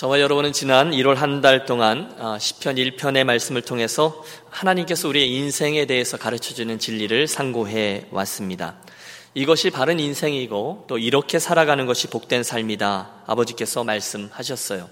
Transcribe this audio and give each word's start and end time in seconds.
저와 0.00 0.18
여러분은 0.18 0.54
지난 0.54 0.92
1월 0.92 1.16
한 1.16 1.42
달 1.42 1.66
동안 1.66 2.10
아, 2.18 2.38
시편 2.38 2.76
1편의 2.76 3.24
말씀을 3.24 3.60
통해서 3.60 4.24
하나님께서 4.48 5.06
우리의 5.08 5.30
인생에 5.30 5.84
대해서 5.84 6.16
가르쳐 6.16 6.54
주는 6.54 6.78
진리를 6.78 7.26
상고해 7.26 8.06
왔습니다. 8.10 8.76
이것이 9.34 9.68
바른 9.68 10.00
인생이고 10.00 10.86
또 10.88 10.96
이렇게 10.96 11.38
살아가는 11.38 11.84
것이 11.84 12.06
복된 12.06 12.44
삶이다. 12.44 13.24
아버지께서 13.26 13.84
말씀하셨어요. 13.84 14.88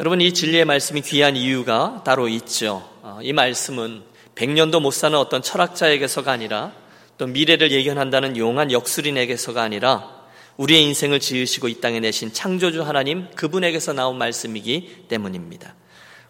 여러분 0.00 0.20
이 0.20 0.34
진리의 0.34 0.64
말씀이 0.64 1.00
귀한 1.02 1.36
이유가 1.36 2.02
따로 2.04 2.26
있죠. 2.26 2.90
아, 3.04 3.20
이 3.22 3.32
말씀은 3.32 4.02
100년도 4.34 4.82
못 4.82 4.90
사는 4.90 5.16
어떤 5.16 5.42
철학자에게서가 5.42 6.32
아니라 6.32 6.72
또 7.18 7.28
미래를 7.28 7.70
예견한다는 7.70 8.36
용한 8.36 8.72
역술인에게서가 8.72 9.62
아니라 9.62 10.17
우리의 10.58 10.82
인생을 10.82 11.20
지으시고 11.20 11.68
이 11.68 11.80
땅에 11.80 12.00
내신 12.00 12.32
창조주 12.32 12.82
하나님 12.82 13.30
그분에게서 13.36 13.92
나온 13.92 14.18
말씀이기 14.18 15.04
때문입니다. 15.08 15.74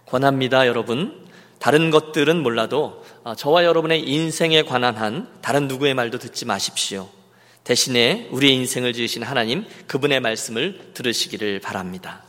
권합니다, 0.06 0.66
여러분. 0.66 1.26
다른 1.58 1.90
것들은 1.90 2.42
몰라도 2.42 3.04
아, 3.24 3.34
저와 3.34 3.64
여러분의 3.64 4.08
인생에 4.08 4.62
관한 4.62 4.96
한 4.96 5.28
다른 5.40 5.66
누구의 5.66 5.94
말도 5.94 6.18
듣지 6.18 6.44
마십시오. 6.44 7.08
대신에 7.64 8.28
우리의 8.30 8.54
인생을 8.54 8.92
지으신 8.92 9.22
하나님 9.22 9.64
그분의 9.86 10.20
말씀을 10.20 10.92
들으시기를 10.94 11.60
바랍니다. 11.60 12.22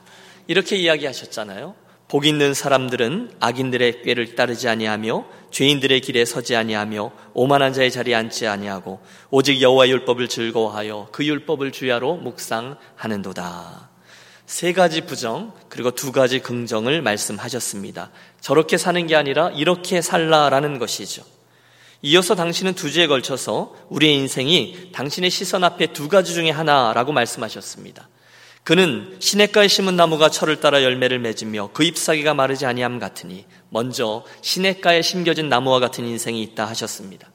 이렇게 0.47 0.77
이야기하셨잖아요. 0.77 1.75
복 2.07 2.25
있는 2.25 2.53
사람들은 2.53 3.33
악인들의 3.39 4.01
꾀를 4.03 4.35
따르지 4.35 4.67
아니하며 4.67 5.25
죄인들의 5.51 6.01
길에 6.01 6.25
서지 6.25 6.55
아니하며 6.55 7.11
오만한 7.33 7.73
자의 7.73 7.91
자리에 7.91 8.15
앉지 8.15 8.47
아니하고 8.47 8.99
오직 9.29 9.61
여호와 9.61 9.89
율법을 9.89 10.27
즐거워하여 10.27 11.09
그 11.11 11.25
율법을 11.25 11.71
주야로 11.71 12.17
묵상하는도다. 12.17 13.89
세 14.45 14.73
가지 14.73 15.01
부정 15.01 15.53
그리고 15.69 15.91
두 15.91 16.11
가지 16.11 16.39
긍정을 16.39 17.01
말씀하셨습니다. 17.01 18.11
저렇게 18.41 18.77
사는 18.77 19.05
게 19.05 19.15
아니라 19.15 19.49
이렇게 19.51 20.01
살라라는 20.01 20.79
것이죠. 20.79 21.23
이어서 22.01 22.33
당신은 22.33 22.75
두 22.75 22.91
주에 22.91 23.07
걸쳐서 23.07 23.75
우리의 23.89 24.15
인생이 24.15 24.91
당신의 24.93 25.29
시선 25.29 25.63
앞에 25.63 25.87
두 25.87 26.07
가지 26.07 26.33
중에 26.33 26.49
하나라고 26.49 27.11
말씀하셨습니다. 27.11 28.07
그는 28.69 29.15
시냇가에 29.17 29.67
심은 29.67 29.95
나무가 29.95 30.29
철을 30.29 30.59
따라 30.59 30.83
열매를 30.83 31.17
맺으며 31.17 31.71
그 31.73 31.83
잎사귀가 31.83 32.35
마르지 32.35 32.67
아니함 32.67 32.99
같으니 32.99 33.45
먼저 33.69 34.23
시냇가에 34.43 35.01
심겨진 35.01 35.49
나무와 35.49 35.79
같은 35.79 36.05
인생이 36.05 36.43
있다 36.43 36.65
하셨습니다. 36.65 37.31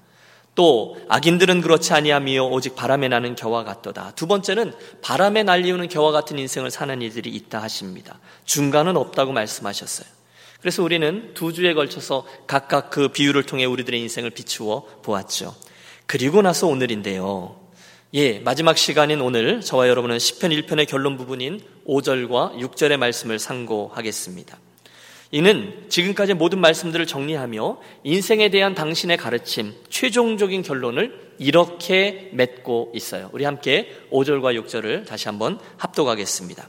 또 0.54 0.96
악인들은 1.08 1.60
그렇지 1.60 1.92
아니하며 1.92 2.44
오직 2.44 2.76
바람에 2.76 3.08
나는 3.08 3.34
겨와 3.34 3.64
같도다. 3.64 4.12
두 4.14 4.28
번째는 4.28 4.74
바람에 5.02 5.42
날리우는 5.42 5.88
겨와 5.88 6.12
같은 6.12 6.38
인생을 6.38 6.70
사는 6.70 7.02
이들이 7.02 7.30
있다 7.30 7.60
하십니다. 7.62 8.20
중간은 8.44 8.96
없다고 8.96 9.32
말씀하셨어요. 9.32 10.06
그래서 10.60 10.84
우리는 10.84 11.34
두 11.34 11.52
주에 11.52 11.74
걸쳐서 11.74 12.28
각각 12.46 12.90
그 12.90 13.08
비유를 13.08 13.42
통해 13.42 13.64
우리들의 13.64 14.00
인생을 14.02 14.30
비추어 14.30 14.84
보았죠. 15.02 15.56
그리고 16.06 16.42
나서 16.42 16.68
오늘인데요. 16.68 17.63
예, 18.16 18.38
마지막 18.38 18.78
시간인 18.78 19.20
오늘 19.20 19.60
저와 19.60 19.88
여러분은 19.88 20.18
10편 20.18 20.56
1편의 20.56 20.86
결론 20.86 21.16
부분인 21.16 21.60
5절과 21.84 22.60
6절의 22.60 22.96
말씀을 22.96 23.40
상고하겠습니다. 23.40 24.56
이는 25.32 25.74
지금까지 25.88 26.34
모든 26.34 26.60
말씀들을 26.60 27.08
정리하며 27.08 27.80
인생에 28.04 28.50
대한 28.50 28.76
당신의 28.76 29.16
가르침, 29.16 29.74
최종적인 29.90 30.62
결론을 30.62 31.32
이렇게 31.40 32.30
맺고 32.34 32.92
있어요. 32.94 33.30
우리 33.32 33.44
함께 33.44 33.92
5절과 34.12 34.64
6절을 34.64 35.06
다시 35.06 35.26
한번 35.26 35.58
합독하겠습니다. 35.78 36.68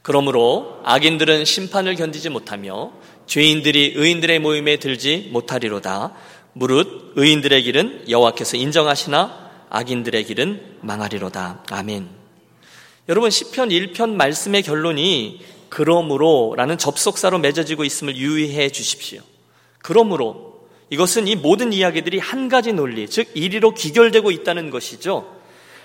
그러므로 0.00 0.80
악인들은 0.84 1.44
심판을 1.44 1.96
견디지 1.96 2.30
못하며 2.30 2.92
죄인들이 3.26 3.92
의인들의 3.94 4.38
모임에 4.38 4.78
들지 4.78 5.28
못하리로다. 5.32 6.14
무릇 6.54 7.12
의인들의 7.16 7.62
길은 7.62 8.04
여호와께서 8.08 8.56
인정하시나 8.56 9.47
악인들의 9.70 10.24
길은 10.24 10.78
망하리로다. 10.80 11.64
아멘. 11.70 12.08
여러분 13.08 13.30
시편 13.30 13.70
1편 13.70 14.10
말씀의 14.10 14.62
결론이 14.62 15.40
그러므로라는 15.68 16.78
접속사로 16.78 17.38
맺어지고 17.38 17.84
있음을 17.84 18.16
유의해 18.16 18.70
주십시오. 18.70 19.20
그러므로 19.78 20.58
이것은 20.90 21.28
이 21.28 21.36
모든 21.36 21.72
이야기들이 21.72 22.18
한 22.18 22.48
가지 22.48 22.72
논리, 22.72 23.08
즉 23.08 23.28
이리로 23.34 23.72
귀결되고 23.74 24.30
있다는 24.30 24.70
것이죠. 24.70 25.36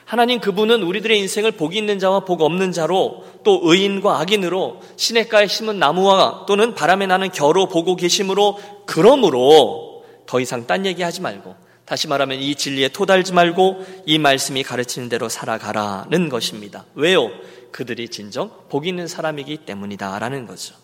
하나님 0.06 0.40
그분은 0.40 0.84
우리들의 0.84 1.18
인생을 1.20 1.54
복 1.54 1.76
있는 1.76 1.98
자와 1.98 2.22
복 2.22 2.42
없는 2.42 2.72
자로 2.72 3.24
또 3.44 3.62
의인과 3.64 4.20
악인으로 4.20 4.82
시냇가에 4.98 5.48
심은 5.48 5.80
나무와 5.80 6.46
또는 6.46 6.76
바람에 6.76 7.08
나는 7.08 7.32
겨로 7.32 7.68
보고 7.68 7.96
계심으로 7.96 8.60
그러므로 8.86 10.04
더 10.26 10.40
이상 10.40 10.68
딴 10.68 10.86
얘기하지 10.86 11.22
말고 11.22 11.56
다시 11.86 12.08
말하면 12.08 12.40
이 12.40 12.56
진리에 12.56 12.90
토달지 12.90 13.34
말고 13.34 13.86
이 14.06 14.18
말씀이 14.18 14.64
가르치는 14.64 15.10
대로 15.10 15.30
살아가라는 15.30 16.30
것입니다. 16.30 16.86
왜요? 16.96 17.30
그들이 17.72 18.10
진정 18.10 18.52
복 18.70 18.88
있는 18.88 19.08
사람이기 19.08 19.58
때문이다라는 19.58 20.48
거죠. 20.48 20.76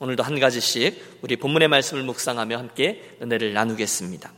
오늘도 0.00 0.22
한 0.22 0.38
가지씩 0.38 1.20
우리 1.22 1.36
본문의 1.36 1.68
말씀을 1.68 2.02
묵상하며 2.02 2.58
함께 2.58 3.16
은혜를 3.22 3.54
나누겠습니다. 3.54 4.32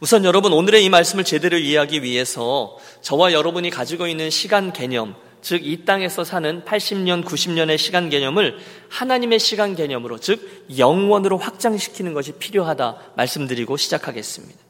우선 0.00 0.24
여러분 0.24 0.52
오늘의 0.52 0.84
이 0.84 0.88
말씀을 0.88 1.24
제대로 1.24 1.56
이해하기 1.56 2.02
위해서 2.02 2.76
저와 3.02 3.32
여러분이 3.32 3.70
가지고 3.70 4.06
있는 4.06 4.30
시간 4.30 4.72
개념, 4.72 5.14
즉 5.42 5.62
이 5.64 5.84
땅에서 5.84 6.24
사는 6.24 6.64
80년, 6.64 7.24
90년의 7.24 7.78
시간 7.78 8.10
개념을 8.10 8.58
하나님의 8.88 9.38
시간 9.38 9.74
개념으로, 9.74 10.18
즉 10.18 10.66
영원으로 10.76 11.38
확장시키는 11.38 12.12
것이 12.12 12.32
필요하다 12.32 13.12
말씀드리고 13.16 13.76
시작하겠습니다. 13.76 14.69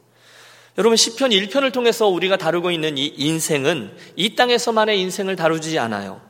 여러분 0.79 0.97
시편 0.97 1.31
1편을 1.31 1.73
통해서 1.73 2.07
우리가 2.07 2.37
다루고 2.37 2.71
있는 2.71 2.97
이 2.97 3.13
인생은 3.17 3.91
이 4.17 4.35
땅에서만의 4.37 5.01
인생을 5.01 5.37
다루지 5.37 5.79
않아요. 5.79 6.21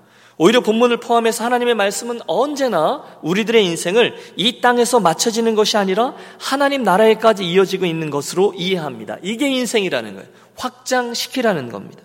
오히려 0.43 0.63
본문을 0.63 1.01
포함해서 1.01 1.45
하나님의 1.45 1.75
말씀은 1.75 2.21
언제나 2.27 3.05
우리들의 3.21 3.63
인생을 3.63 4.15
이 4.37 4.63
땅에서 4.63 4.99
맞춰지는 4.99 5.55
것이 5.55 5.77
아니라 5.77 6.15
하나님 6.39 6.83
나라에까지 6.83 7.45
이어지고 7.45 7.85
있는 7.85 8.09
것으로 8.09 8.55
이해합니다. 8.57 9.19
이게 9.23 9.51
인생이라는 9.51 10.15
거예요. 10.15 10.29
확장시키라는 10.57 11.69
겁니다. 11.71 12.03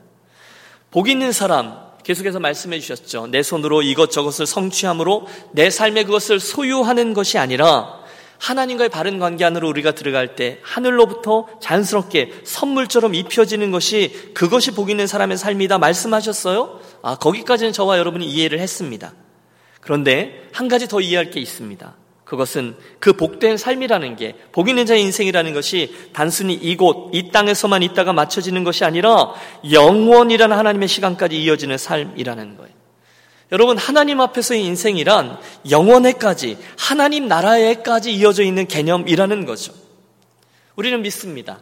복 0.91 1.07
있는 1.07 1.31
사람, 1.31 1.79
계속해서 2.03 2.39
말씀해 2.41 2.79
주셨죠. 2.81 3.27
내 3.27 3.41
손으로 3.41 3.81
이것저것을 3.81 4.45
성취함으로 4.45 5.27
내 5.53 5.69
삶에 5.69 6.03
그것을 6.03 6.41
소유하는 6.41 7.13
것이 7.13 7.37
아니라 7.37 8.04
하나님과의 8.45 8.89
바른 8.89 9.17
관계 9.17 9.43
안으로 9.43 9.67
우리가 9.69 9.93
들어갈 9.93 10.35
때 10.35 10.59
하늘로부터 10.61 11.47
자연스럽게 11.59 12.41
선물처럼 12.43 13.15
입혀지는 13.15 13.71
것이 13.71 14.31
그것이 14.35 14.69
복 14.69 14.91
있는 14.91 15.07
사람의 15.07 15.37
삶이다 15.37 15.79
말씀하셨어요? 15.79 16.79
아, 17.01 17.15
거기까지는 17.15 17.73
저와 17.73 17.97
여러분이 17.97 18.23
이해를 18.27 18.59
했습니다. 18.59 19.13
그런데 19.81 20.47
한 20.51 20.67
가지 20.67 20.87
더 20.87 21.01
이해할 21.01 21.31
게 21.31 21.39
있습니다. 21.39 21.95
그것은 22.23 22.75
그 22.99 23.13
복된 23.13 23.57
삶이라는 23.57 24.15
게, 24.15 24.35
복 24.51 24.69
있는 24.69 24.85
자의 24.85 25.01
인생이라는 25.01 25.53
것이 25.53 25.95
단순히 26.13 26.53
이곳, 26.53 27.09
이 27.13 27.31
땅에서만 27.31 27.81
있다가 27.81 28.13
맞춰지는 28.13 28.63
것이 28.63 28.83
아니라 28.83 29.33
영원이라는 29.71 30.55
하나님의 30.55 30.87
시간까지 30.87 31.41
이어지는 31.41 31.79
삶이라는 31.79 32.57
거예요. 32.57 32.74
여러분, 33.51 33.77
하나님 33.77 34.21
앞에서의 34.21 34.63
인생이란 34.63 35.37
영원에까지, 35.69 36.57
하나님 36.77 37.27
나라에까지 37.27 38.13
이어져 38.13 38.43
있는 38.43 38.67
개념이라는 38.67 39.45
거죠. 39.45 39.73
우리는 40.75 41.01
믿습니다. 41.01 41.59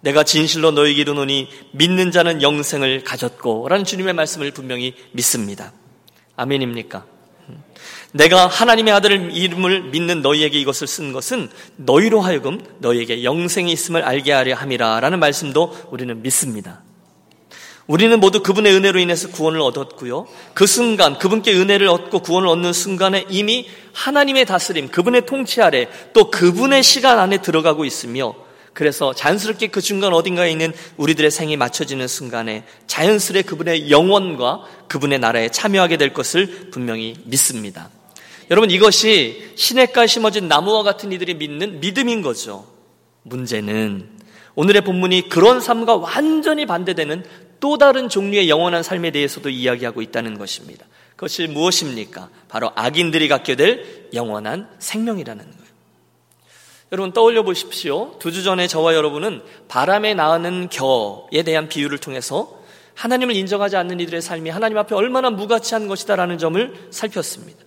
내가 0.00 0.22
진실로 0.22 0.70
너에게 0.70 1.00
이르노니 1.00 1.48
믿는 1.72 2.12
자는 2.12 2.42
영생을 2.42 3.04
가졌고 3.04 3.68
라는 3.68 3.84
주님의 3.84 4.12
말씀을 4.12 4.50
분명히 4.50 4.94
믿습니다. 5.12 5.72
아멘입니까? 6.36 7.06
내가 8.12 8.46
하나님의 8.46 8.92
아들을 8.92 9.34
이름을 9.34 9.90
믿는 9.90 10.22
너희에게 10.22 10.60
이것을 10.60 10.86
쓴 10.86 11.12
것은 11.12 11.50
너희로 11.76 12.20
하여금 12.20 12.60
너희에게 12.78 13.24
영생이 13.24 13.72
있음을 13.72 14.04
알게 14.04 14.30
하려 14.30 14.54
함이라 14.54 15.00
라는 15.00 15.18
말씀도 15.18 15.88
우리는 15.90 16.22
믿습니다. 16.22 16.83
우리는 17.86 18.18
모두 18.18 18.42
그분의 18.42 18.72
은혜로 18.74 18.98
인해서 18.98 19.28
구원을 19.28 19.60
얻었고요. 19.60 20.26
그 20.54 20.66
순간, 20.66 21.18
그분께 21.18 21.54
은혜를 21.54 21.86
얻고 21.88 22.20
구원을 22.20 22.48
얻는 22.48 22.72
순간에 22.72 23.26
이미 23.28 23.68
하나님의 23.92 24.46
다스림, 24.46 24.88
그분의 24.88 25.26
통치 25.26 25.60
아래 25.60 25.88
또 26.14 26.30
그분의 26.30 26.82
시간 26.82 27.18
안에 27.18 27.42
들어가고 27.42 27.84
있으며 27.84 28.34
그래서 28.72 29.14
자연스럽게 29.14 29.68
그 29.68 29.80
중간 29.80 30.12
어딘가에 30.12 30.50
있는 30.50 30.72
우리들의 30.96 31.30
생이 31.30 31.56
맞춰지는 31.56 32.08
순간에 32.08 32.64
자연스레 32.86 33.42
그분의 33.42 33.90
영원과 33.90 34.64
그분의 34.88 35.20
나라에 35.20 35.48
참여하게 35.50 35.96
될 35.96 36.12
것을 36.12 36.70
분명히 36.72 37.14
믿습니다. 37.24 37.90
여러분 38.50 38.70
이것이 38.70 39.52
시냇가에 39.54 40.06
심어진 40.06 40.48
나무와 40.48 40.82
같은 40.82 41.12
이들이 41.12 41.34
믿는 41.34 41.80
믿음인 41.80 42.20
거죠. 42.20 42.66
문제는 43.22 44.14
오늘의 44.56 44.82
본문이 44.82 45.28
그런 45.28 45.60
삶과 45.60 45.96
완전히 45.96 46.66
반대되는 46.66 47.24
또 47.64 47.78
다른 47.78 48.10
종류의 48.10 48.50
영원한 48.50 48.82
삶에 48.82 49.10
대해서도 49.10 49.48
이야기하고 49.48 50.02
있다는 50.02 50.36
것입니다. 50.36 50.84
그것이 51.16 51.46
무엇입니까? 51.46 52.28
바로 52.46 52.70
악인들이 52.74 53.26
갖게 53.26 53.56
될 53.56 54.10
영원한 54.12 54.68
생명이라는 54.80 55.42
거예요. 55.42 55.64
여러분 56.92 57.14
떠올려 57.14 57.42
보십시오. 57.42 58.18
두 58.18 58.32
주 58.32 58.42
전에 58.42 58.66
저와 58.66 58.94
여러분은 58.94 59.42
바람에 59.68 60.12
나는 60.12 60.68
겨에 60.68 61.42
대한 61.42 61.70
비유를 61.70 61.96
통해서 61.96 62.54
하나님을 62.96 63.34
인정하지 63.34 63.76
않는 63.76 63.98
이들의 63.98 64.20
삶이 64.20 64.50
하나님 64.50 64.76
앞에 64.76 64.94
얼마나 64.94 65.30
무가치한 65.30 65.88
것이다라는 65.88 66.36
점을 66.36 66.88
살폈습니다. 66.90 67.64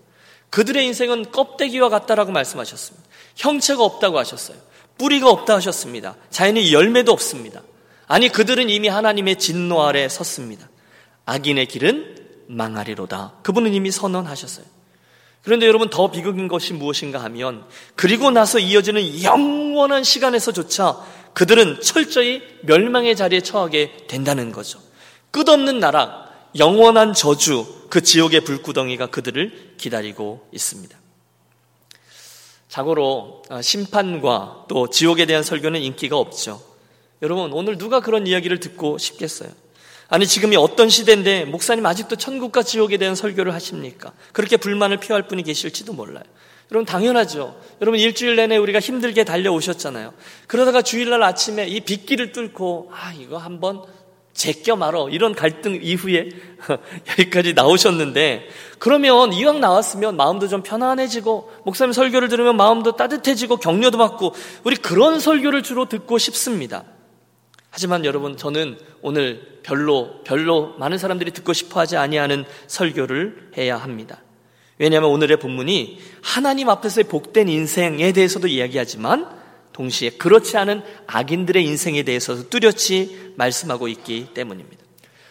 그들의 0.52 0.86
인생은 0.86 1.32
껍데기와 1.32 1.90
같다라고 1.90 2.32
말씀하셨습니다. 2.32 3.04
형체가 3.36 3.84
없다고 3.84 4.20
하셨어요. 4.20 4.58
뿌리가 5.00 5.28
없다 5.32 5.56
하셨습니다. 5.56 6.18
자연의 6.30 6.72
열매도 6.72 7.12
없습니다. 7.12 7.64
아니 8.07 8.30
그들은 8.30 8.69
이미 8.69 8.88
하나님의 8.88 9.38
진노 9.38 9.83
아래 9.83 10.07
섰습니다. 10.07 10.69
악인의 11.25 11.68
길은 11.68 12.15
망하리로다. 12.48 13.36
그분은 13.44 13.74
이미 13.74 13.92
선언하셨어요. 13.92 14.65
그런데 15.44 15.68
여러분 15.68 15.89
더 15.89 16.09
비극인 16.12 16.48
것이 16.48 16.74
무엇인가 16.74 17.24
하면 17.24 17.65
그리고 17.95 18.31
나서 18.31 18.59
이어지는 18.59 19.24
영원한 19.24 20.04
시간에서조차 20.04 20.98
그들은 21.33 21.81
철저히 21.81 22.42
멸망의 22.63 23.15
자리에 23.15 23.42
처하게 23.42 24.07
된다는 24.07 24.51
거죠. 24.51 24.80
끝없는 25.31 25.80
나락, 25.80 26.51
영원한 26.57 27.13
저주, 27.13 27.65
그 27.89 28.01
지옥의 28.01 28.42
불구덩이가 28.42 29.07
그들을 29.07 29.75
기다리고 29.77 30.48
있습니다. 30.51 30.98
자고로 32.69 33.44
어, 33.50 33.62
심판과 33.62 34.65
또 34.68 34.89
지옥에 34.89 35.25
대한 35.25 35.44
설교는 35.44 35.81
인기가 35.81 36.18
없죠. 36.18 36.62
여러분, 37.22 37.52
오늘 37.54 37.78
누가 37.78 38.00
그런 38.00 38.28
이야기를 38.28 38.60
듣고 38.60 38.98
싶겠어요? 38.98 39.50
아니, 40.10 40.25
지금이 40.25 40.56
어떤 40.56 40.90
시대인데 40.90 41.46
목사님 41.46 41.86
아직도 41.86 42.16
천국과 42.16 42.64
지옥에 42.64 42.98
대한 42.98 43.16
설교를 43.16 43.54
하십니까? 43.54 44.14
그렇게 44.31 44.58
불만을 44.58 44.98
표할 44.98 45.28
분이 45.28 45.44
계실지도 45.44 45.94
몰라요. 45.94 46.24
여러분, 46.72 46.86
당연하죠. 46.86 47.60
여러분, 47.81 48.00
일주일 48.00 48.36
내내 48.36 48.58
우리가 48.58 48.80
힘들게 48.80 49.24
달려오셨잖아요. 49.24 50.14
그러다가 50.48 50.81
주일날 50.81 51.24
아침에 51.24 51.68
이 51.68 51.81
빗길을 51.81 52.34
뚫고, 52.34 52.92
아, 52.94 53.14
이거 53.14 53.38
한번 53.38 53.84
제껴 54.34 54.75
말어. 54.75 55.10
이런 55.10 55.34
갈등 55.34 55.80
이후에 55.81 56.30
여기까지 57.20 57.54
나오셨는데, 57.54 58.48
그러면 58.80 59.34
이왕 59.34 59.60
나왔으면 59.60 60.16
마음도 60.16 60.48
좀 60.48 60.62
편안해지고, 60.62 61.52
목사님 61.66 61.94
설교를 61.94 62.28
들으면 62.28 62.56
마음도 62.56 62.96
따뜻해지고, 62.96 63.58
격려도 63.58 63.98
받고, 63.98 64.36
우리 64.63 64.75
그런 64.75 65.20
설교를 65.20 65.63
주로 65.63 65.90
듣고 65.90 66.18
싶습니다. 66.18 66.84
하지만 67.69 68.06
여러분 68.06 68.38
저는 68.38 68.78
오늘 69.02 69.60
별로 69.64 70.24
별로 70.24 70.75
많은 70.78 70.98
사람들이 70.98 71.31
듣고 71.31 71.54
싶어 71.54 71.80
하지 71.80 71.98
아니하는 71.98 72.46
설교를 72.68 73.52
해야 73.58 73.78
합니다. 73.78 74.22
왜냐하면 74.80 75.10
오늘의 75.10 75.38
본문이 75.38 76.00
하나님 76.22 76.69
앞에서의 76.69 77.06
복된 77.06 77.50
인생에 77.50 78.12
대해서도 78.12 78.48
이야기하지만 78.48 79.38
동시에 79.74 80.12
그렇지 80.12 80.58
않은 80.58 80.81
악인들의 81.08 81.64
인생에 81.64 82.04
대해서도 82.04 82.50
뚜렷이 82.50 83.34
말씀하고 83.36 83.88
있기 83.88 84.30
때문입니다. 84.34 84.88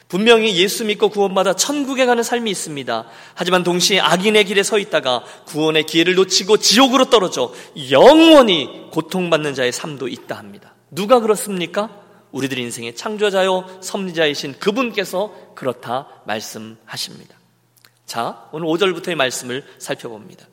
분명히 0.08 0.56
예수 0.56 0.84
믿고 0.84 1.08
구원받아 1.08 1.56
천국에 1.56 2.06
가는 2.06 2.22
삶이 2.22 2.48
있습니다. 2.50 3.06
하지만 3.34 3.64
동시에 3.64 3.98
악인의 3.98 4.44
길에 4.44 4.62
서 4.62 4.78
있다가 4.78 5.24
구원의 5.46 5.84
기회를 5.86 6.14
놓치고 6.14 6.58
지옥으로 6.58 7.06
떨어져 7.06 7.52
영원히 7.90 8.88
고통받는 8.92 9.54
자의 9.54 9.72
삶도 9.72 10.06
있다 10.06 10.36
합니다. 10.36 10.74
누가 10.92 11.18
그렇습니까? 11.18 12.05
우리들 12.36 12.58
인생의 12.58 12.94
창조자요 12.94 13.78
섭리자이신 13.80 14.58
그분께서 14.58 15.34
그렇다 15.54 16.08
말씀하십니다. 16.26 17.34
자, 18.04 18.48
오늘 18.52 18.68
5절부터의 18.68 19.14
말씀을 19.14 19.64
살펴봅니다. 19.78 20.46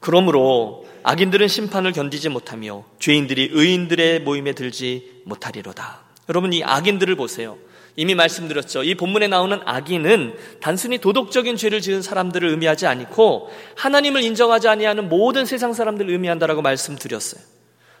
그러므로 0.00 0.86
악인들은 1.02 1.48
심판을 1.48 1.92
견디지 1.92 2.28
못하며 2.28 2.84
죄인들이 3.00 3.50
의인들의 3.52 4.20
모임에 4.20 4.52
들지 4.52 5.22
못하리로다. 5.24 6.02
여러분 6.28 6.52
이 6.52 6.62
악인들을 6.62 7.16
보세요. 7.16 7.58
이미 7.96 8.14
말씀드렸죠. 8.14 8.84
이 8.84 8.94
본문에 8.94 9.26
나오는 9.26 9.58
악인은 9.64 10.36
단순히 10.60 10.98
도덕적인 10.98 11.56
죄를 11.56 11.80
지은 11.80 12.00
사람들을 12.00 12.48
의미하지 12.48 12.86
않고 12.86 13.50
하나님을 13.74 14.22
인정하지 14.22 14.68
아니하는 14.68 15.08
모든 15.08 15.44
세상 15.46 15.72
사람들을 15.72 16.08
의미한다라고 16.12 16.62
말씀드렸어요. 16.62 17.57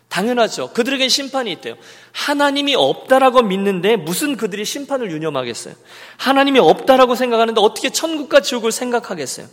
당연하죠. 0.08 0.72
그들에겐 0.72 1.08
심판이 1.08 1.52
있대요. 1.52 1.76
하나님이 2.12 2.74
없다라고 2.74 3.42
믿는데 3.42 3.96
무슨 3.96 4.36
그들이 4.36 4.64
심판을 4.64 5.10
유념하겠어요? 5.10 5.74
하나님이 6.16 6.58
없다라고 6.58 7.14
생각하는데 7.14 7.60
어떻게 7.60 7.90
천국과 7.90 8.40
지옥을 8.40 8.72
생각하겠어요? 8.72 9.46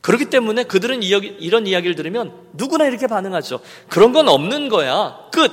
그렇기 0.00 0.26
때문에 0.26 0.64
그들은 0.64 1.02
이런 1.02 1.66
이야기를 1.66 1.94
들으면 1.94 2.32
누구나 2.54 2.86
이렇게 2.86 3.06
반응하죠. 3.06 3.60
그런 3.88 4.12
건 4.12 4.28
없는 4.28 4.68
거야. 4.68 5.28
끝. 5.32 5.52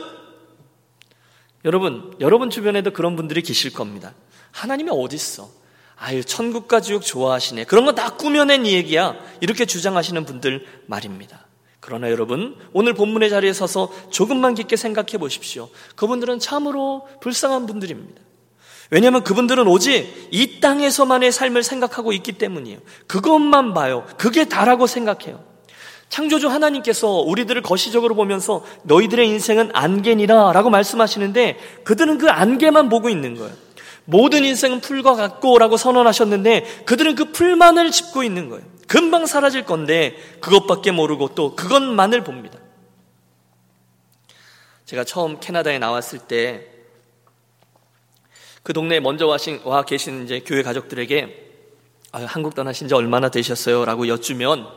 여러분, 1.66 2.16
여러분 2.20 2.50
주변에도 2.50 2.92
그런 2.92 3.16
분들이 3.16 3.42
계실 3.42 3.74
겁니다. 3.74 4.14
하나님이 4.52 4.90
어딨어? 4.92 5.50
아유, 5.98 6.24
천국과 6.24 6.80
지옥 6.80 7.04
좋아하시네. 7.04 7.66
그런 7.66 7.86
거다 7.86 8.12
꾸며낸 8.12 8.66
얘기야. 8.66 9.16
이렇게 9.42 9.66
주장하시는 9.66 10.26
분들 10.26 10.66
말입니다. 10.86 11.47
그러나 11.88 12.12
여러분, 12.12 12.58
오늘 12.74 12.94
본문의 12.94 13.30
자리에 13.30 13.54
서서 13.54 13.90
조금만 14.10 14.56
깊게 14.56 14.76
생각해 14.76 15.18
보십시오. 15.18 15.70
그분들은 15.96 16.40
참으로 16.40 17.08
불쌍한 17.22 17.66
분들입니다. 17.66 18.22
왜냐하면 18.90 19.24
그분들은 19.24 19.66
오직 19.68 20.28
이 20.30 20.60
땅에서만의 20.60 21.32
삶을 21.32 21.64
생각하고 21.64 22.12
있기 22.12 22.34
때문이에요. 22.34 22.80
그것만 23.08 23.74
봐요. 23.74 24.06
그게 24.18 24.50
다라고 24.50 24.86
생각해요. 24.86 25.42
창조주 26.10 26.50
하나님께서 26.50 27.08
우리들을 27.08 27.62
거시적으로 27.62 28.16
보면서 28.16 28.66
너희들의 28.84 29.26
인생은 29.26 29.70
안개니라 29.72 30.52
라고 30.52 30.70
말씀하시는데 30.70 31.58
그들은 31.86 32.18
그 32.18 32.30
안개만 32.30 32.90
보고 32.90 33.08
있는 33.08 33.36
거예요. 33.36 33.54
모든 34.04 34.44
인생은 34.44 34.82
풀과 34.82 35.14
같고 35.14 35.58
라고 35.58 35.78
선언하셨는데 35.78 36.84
그들은 36.86 37.16
그 37.16 37.32
풀만을 37.32 37.92
짚고 37.92 38.24
있는 38.24 38.50
거예요. 38.50 38.77
금방 38.88 39.26
사라질 39.26 39.66
건데 39.66 40.16
그것밖에 40.40 40.92
모르고 40.92 41.36
또 41.36 41.56
그것만을 41.56 42.24
봅니다. 42.24 42.58
제가 44.86 45.04
처음 45.04 45.40
캐나다에 45.40 45.80
나왔을 45.80 46.20
때 46.20 46.78
그 48.68 48.74
동네에 48.74 49.00
먼저 49.00 49.34
와 49.64 49.84
계신 49.84 50.26
이제 50.26 50.42
교회 50.46 50.62
가족들에게 50.62 51.54
아, 52.12 52.26
한국 52.26 52.54
떠나신 52.54 52.90
지 52.90 52.94
얼마나 52.96 53.30
되셨어요? 53.30 53.86
라고 53.86 54.10
여쭈면 54.10 54.68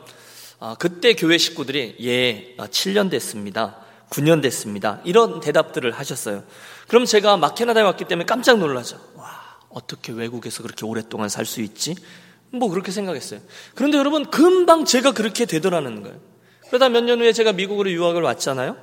아, 0.61 0.77
그때 0.79 1.15
교회 1.15 1.39
식구들이 1.39 1.97
예, 2.03 2.55
7년 2.57 3.09
아, 3.09 3.11
됐습니다. 3.11 3.79
9년 4.11 4.43
됐습니다. 4.43 5.01
이런 5.03 5.41
대답들을 5.41 5.91
하셨어요. 5.91 6.45
그럼 6.87 7.05
제가 7.05 7.37
막 7.37 7.57
캐나다에 7.57 7.83
왔기 7.83 8.05
때문에 8.05 8.27
깜짝 8.27 8.61
놀라죠. 8.61 9.01
와, 9.17 9.59
어떻게 9.71 10.13
외국에서 10.13 10.63
그렇게 10.63 10.87
오랫동안 10.87 11.29
살 11.29 11.45
수 11.45 11.61
있지? 11.61 11.97
뭐 12.53 12.69
그렇게 12.69 12.91
생각했어요. 12.93 13.41
그런데 13.75 13.99
여러분 13.99 14.31
금방 14.31 14.85
제가 14.85 15.13
그렇게 15.13 15.45
되더라는 15.47 16.03
거예요. 16.03 16.19
그러다 16.69 16.89
몇 16.89 17.03
년 17.05 17.21
후에 17.21 17.33
제가 17.33 17.53
미국으로 17.53 17.91
유학을 17.91 18.23
왔잖아요. 18.23 18.77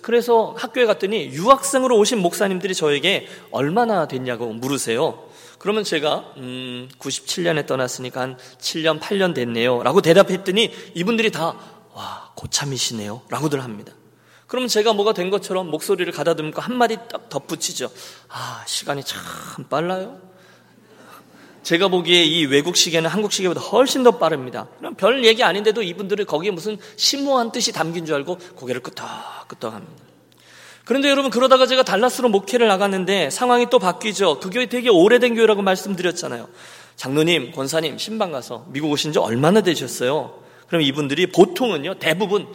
그래서 0.00 0.54
학교에 0.56 0.86
갔더니 0.86 1.26
유학생으로 1.30 1.98
오신 1.98 2.18
목사님들이 2.18 2.74
저에게 2.74 3.26
얼마나 3.50 4.06
됐냐고 4.06 4.52
물으세요. 4.52 5.28
그러면 5.58 5.82
제가 5.84 6.34
음 6.36 6.88
97년에 7.00 7.66
떠났으니까 7.66 8.20
한 8.20 8.36
7년 8.58 9.00
8년 9.00 9.34
됐네요. 9.34 9.82
라고 9.82 10.00
대답했더니 10.00 10.72
이분들이 10.94 11.30
다 11.32 11.56
와, 11.94 12.30
고참이시네요. 12.36 13.22
라고들 13.28 13.62
합니다. 13.62 13.92
그러면 14.46 14.68
제가 14.68 14.92
뭐가 14.92 15.12
된 15.12 15.30
것처럼 15.30 15.68
목소리를 15.70 16.12
가다듬고 16.12 16.60
한마디 16.60 16.96
딱 17.10 17.28
덧붙이죠. 17.28 17.90
아, 18.28 18.62
시간이 18.66 19.02
참 19.04 19.20
빨라요. 19.68 20.20
제가 21.62 21.88
보기에 21.88 22.24
이 22.24 22.44
외국 22.46 22.76
시계는 22.76 23.08
한국 23.08 23.32
시계보다 23.32 23.60
훨씬 23.60 24.02
더 24.02 24.18
빠릅니다. 24.18 24.68
그럼 24.78 24.94
별 24.94 25.24
얘기 25.24 25.42
아닌데도 25.44 25.82
이분들은 25.82 26.26
거기에 26.26 26.50
무슨 26.50 26.76
심오한 26.96 27.52
뜻이 27.52 27.72
담긴 27.72 28.04
줄 28.04 28.16
알고 28.16 28.38
고개를 28.56 28.82
끄덕끄덕 28.82 29.74
합니다. 29.74 30.02
그런데 30.84 31.08
여러분 31.08 31.30
그러다가 31.30 31.66
제가 31.66 31.84
달라스로 31.84 32.28
목회를 32.28 32.66
나갔는데 32.66 33.30
상황이 33.30 33.66
또 33.70 33.78
바뀌죠. 33.78 34.40
그 34.40 34.50
교회 34.50 34.66
되게 34.66 34.88
오래된 34.88 35.36
교회라고 35.36 35.62
말씀드렸잖아요. 35.62 36.48
장로님, 36.96 37.52
권사님, 37.52 37.98
신방 37.98 38.32
가서 38.32 38.66
미국 38.68 38.90
오신 38.90 39.12
지 39.12 39.18
얼마나 39.18 39.60
되셨어요? 39.60 40.42
그럼 40.66 40.82
이분들이 40.82 41.26
보통은요, 41.26 41.94
대부분, 41.98 42.46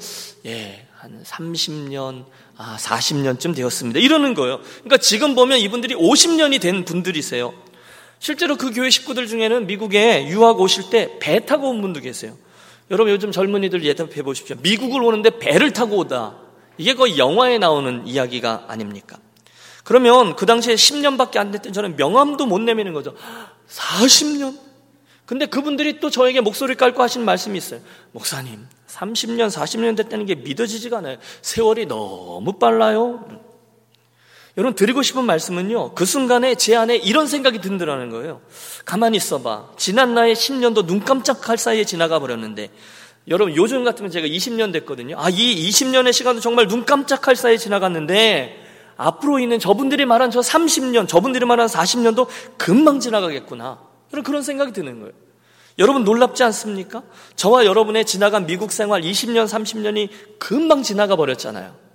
예, 0.45 0.87
한 0.95 1.23
30년, 1.23 2.25
아, 2.57 2.77
40년쯤 2.79 3.55
되었습니다. 3.55 3.99
이러는 3.99 4.33
거예요. 4.33 4.59
그러니까 4.83 4.97
지금 4.97 5.35
보면 5.35 5.59
이분들이 5.59 5.95
50년이 5.95 6.59
된 6.59 6.83
분들이세요. 6.83 7.53
실제로 8.19 8.55
그 8.57 8.71
교회 8.71 8.89
식구들 8.89 9.27
중에는 9.27 9.67
미국에 9.67 10.27
유학 10.27 10.59
오실 10.59 10.89
때 10.89 11.19
배 11.19 11.45
타고 11.45 11.69
온 11.69 11.81
분도 11.81 11.99
계세요. 11.99 12.35
여러분 12.89 13.13
요즘 13.13 13.31
젊은이들 13.31 13.83
예답해 13.83 14.23
보십시오. 14.23 14.55
미국을 14.61 15.03
오는데 15.03 15.31
배를 15.39 15.71
타고 15.73 15.97
오다. 15.97 16.35
이게 16.77 16.93
거의 16.93 17.17
영화에 17.17 17.57
나오는 17.57 18.05
이야기가 18.07 18.65
아닙니까? 18.67 19.17
그러면 19.83 20.35
그 20.35 20.45
당시에 20.45 20.75
10년밖에 20.75 21.37
안 21.37 21.51
됐던 21.51 21.73
저는 21.73 21.95
명함도 21.95 22.45
못 22.45 22.59
내미는 22.59 22.93
거죠. 22.93 23.15
40년? 23.69 24.57
근데 25.25 25.45
그분들이 25.45 25.99
또 25.99 26.09
저에게 26.09 26.39
목소리를 26.41 26.75
깔고 26.75 27.01
하신 27.03 27.25
말씀이 27.25 27.57
있어요. 27.57 27.81
목사님, 28.13 28.65
30년, 28.87 29.49
40년 29.49 29.97
됐다는 29.97 30.25
게 30.25 30.35
믿어지지가 30.35 30.99
않아요. 30.99 31.17
세월이 31.41 31.85
너무 31.87 32.53
빨라요. 32.53 33.25
여러분 34.57 34.73
드리고 34.73 35.03
싶은 35.03 35.23
말씀은요. 35.23 35.93
그 35.93 36.05
순간에 36.05 36.55
제 36.55 36.75
안에 36.75 36.95
이런 36.95 37.27
생각이 37.27 37.59
든다는 37.59 38.09
거예요. 38.09 38.41
가만히 38.85 39.17
있어봐. 39.17 39.69
지난 39.77 40.15
나의 40.15 40.33
10년도 40.33 40.87
눈 40.87 40.99
깜짝할 41.01 41.59
사이에 41.59 41.83
지나가 41.83 42.17
버렸는데 42.19 42.71
여러분 43.27 43.55
요즘 43.55 43.83
같으면 43.83 44.09
제가 44.09 44.25
20년 44.25 44.73
됐거든요. 44.73 45.15
아, 45.19 45.29
이 45.29 45.69
20년의 45.69 46.11
시간도 46.11 46.41
정말 46.41 46.67
눈 46.67 46.85
깜짝할 46.85 47.35
사이에 47.35 47.57
지나갔는데 47.57 48.65
앞으로 48.95 49.37
있는 49.37 49.59
저분들이 49.59 50.05
말한 50.05 50.31
저 50.31 50.39
30년, 50.39 51.07
저분들이 51.07 51.45
말한 51.45 51.67
40년도 51.67 52.27
금방 52.57 52.99
지나가겠구나. 52.99 53.79
여러분 54.11 54.23
그런 54.23 54.41
생각이 54.41 54.71
드는 54.73 54.99
거예요. 55.01 55.13
여러분 55.77 56.03
놀랍지 56.03 56.41
않습니까? 56.43 57.03
저와 57.35 57.65
여러분의 57.65 58.05
지나간 58.05 58.47
미국 58.47 58.71
생활 58.71 59.03
20년, 59.03 59.45
30년이 59.45 60.09
금방 60.39 60.81
지나가 60.81 61.15
버렸잖아요. 61.15 61.86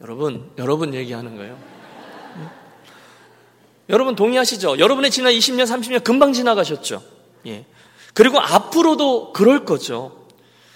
여러분, 0.00 0.50
여러분 0.58 0.94
얘기하는 0.94 1.36
거예요. 1.36 1.56
응? 2.36 2.48
여러분 3.88 4.14
동의하시죠? 4.14 4.78
여러분의 4.78 5.10
지난 5.10 5.32
20년, 5.32 5.64
30년 5.64 6.04
금방 6.04 6.32
지나가셨죠? 6.32 7.02
예. 7.46 7.64
그리고 8.12 8.38
앞으로도 8.40 9.32
그럴 9.32 9.64
거죠. 9.64 10.26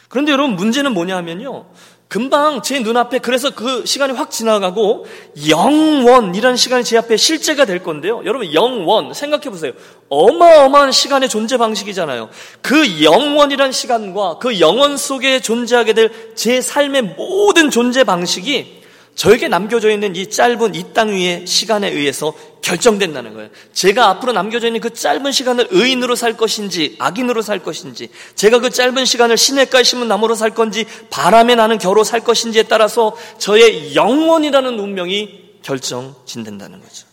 그런데 0.09 0.33
여러분 0.33 0.57
문제는 0.57 0.93
뭐냐면요. 0.93 1.67
금방 2.09 2.61
제 2.61 2.81
눈앞에 2.81 3.21
그래서 3.21 3.51
그 3.51 3.87
시간이 3.87 4.15
확 4.15 4.33
지나가고 4.33 5.07
영원이라는 5.49 6.57
시간이 6.57 6.83
제 6.83 6.99
앞에 6.99 7.17
실제가 7.17 7.67
될 7.67 7.85
건데요. 7.85 8.23
여러분 8.25 8.53
영원 8.53 9.15
생각해 9.15 9.45
보세요. 9.45 9.73
어마어마한 10.09 10.91
시간의 10.91 11.29
존재 11.29 11.57
방식이잖아요. 11.57 12.29
그 12.63 13.05
영원이라는 13.05 13.71
시간과 13.71 14.39
그 14.39 14.59
영원 14.59 14.97
속에 14.97 15.41
존재하게 15.41 15.93
될 15.93 16.11
제 16.35 16.61
삶의 16.61 17.03
모든 17.17 17.71
존재 17.71 18.03
방식이 18.03 18.80
저에게 19.21 19.49
남겨져 19.49 19.91
있는 19.91 20.17
이 20.17 20.31
짧은 20.31 20.75
이 20.75 20.95
땅 20.95 21.11
위의 21.13 21.47
시간에 21.47 21.91
의해서 21.91 22.33
결정된다는 22.63 23.35
거예요. 23.35 23.51
제가 23.75 24.09
앞으로 24.09 24.33
남겨져 24.33 24.69
있는 24.69 24.81
그 24.81 24.95
짧은 24.95 25.31
시간을 25.31 25.69
의인으로 25.71 26.15
살 26.15 26.39
것인지 26.39 26.97
악인으로 26.99 27.43
살 27.43 27.59
것인지 27.59 28.09
제가 28.35 28.61
그 28.61 28.71
짧은 28.71 29.05
시간을 29.05 29.37
시냇가에 29.37 29.83
심은 29.83 30.09
나무로 30.09 30.35
살 30.35 30.55
건지 30.55 30.87
바람에 31.11 31.55
나는 31.55 31.77
겨로 31.77 32.03
살 32.03 32.21
것인지에 32.21 32.63
따라서 32.63 33.15
저의 33.37 33.95
영원이라는 33.95 34.79
운명이 34.79 35.59
결정진된다는 35.61 36.81
거죠. 36.81 37.07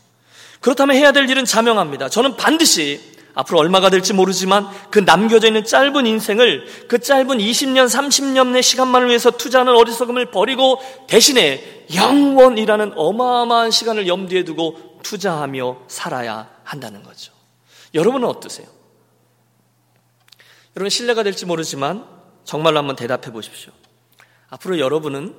그렇다면 0.61 0.95
해야 0.95 1.11
될 1.11 1.29
일은 1.29 1.43
자명합니다. 1.43 2.07
저는 2.07 2.37
반드시 2.37 3.01
앞으로 3.37 3.59
얼마가 3.59 3.91
될지 3.91 4.13
모르지만 4.13 4.67
그 4.89 4.97
남겨져 4.97 5.45
있는 5.45 5.63
짧은 5.63 6.07
인생을 6.07 6.87
그 6.87 6.97
짧은 6.97 7.37
20년, 7.37 7.85
30년의 7.85 8.63
시간만을 8.63 9.09
위해서 9.09 9.29
투자하는 9.29 9.75
어리석음을 9.75 10.31
버리고 10.31 10.81
대신에 11.07 11.85
영원이라는 11.93 12.93
어마어마한 12.95 13.69
시간을 13.69 14.07
염두에 14.07 14.43
두고 14.43 14.99
투자하며 15.03 15.83
살아야 15.87 16.49
한다는 16.63 17.03
거죠. 17.03 17.31
여러분은 17.93 18.27
어떠세요? 18.27 18.65
여러분 20.75 20.89
신뢰가 20.89 21.21
될지 21.21 21.45
모르지만 21.45 22.07
정말로 22.43 22.79
한번 22.79 22.95
대답해 22.95 23.31
보십시오. 23.31 23.71
앞으로 24.49 24.79
여러분은 24.79 25.35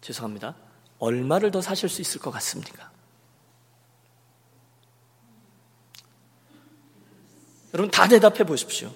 죄송합니다. 0.00 0.54
얼마를 0.98 1.50
더 1.50 1.60
사실 1.60 1.90
수 1.90 2.00
있을 2.00 2.18
것 2.18 2.30
같습니까? 2.30 2.90
여러분 7.78 7.90
다 7.92 8.08
대답해 8.08 8.44
보십시오. 8.44 8.90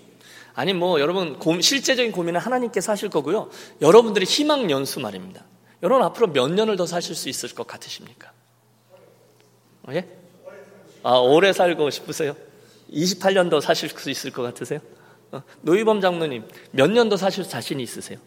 아니 0.54 0.74
뭐 0.74 1.00
여러분 1.00 1.38
고, 1.38 1.60
실제적인 1.60 2.10
고민은 2.10 2.40
하나님께서 2.40 2.90
하실 2.92 3.08
거고요. 3.08 3.48
여러분들의 3.80 4.26
희망 4.26 4.70
연수 4.72 4.98
말입니다. 4.98 5.44
여러분 5.84 6.04
앞으로 6.04 6.26
몇 6.32 6.48
년을 6.50 6.76
더 6.76 6.84
사실 6.84 7.14
수 7.14 7.28
있을 7.28 7.54
것 7.54 7.66
같으십니까? 7.66 8.32
예? 9.90 10.08
아 11.04 11.12
오래 11.14 11.52
살고 11.52 11.90
싶으세요? 11.90 12.36
28년 12.92 13.50
더 13.50 13.60
사실 13.60 13.88
수 13.88 14.10
있을 14.10 14.32
것 14.32 14.42
같으세요? 14.42 14.80
어, 15.30 15.42
노희범 15.62 16.00
장로님 16.00 16.46
몇 16.72 16.90
년 16.90 17.08
더 17.08 17.16
사실 17.16 17.48
자신이 17.48 17.82
있으세요? 17.82 18.18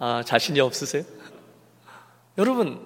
아 0.00 0.22
자신이 0.24 0.60
없으세요? 0.60 1.04
여러분 2.38 2.84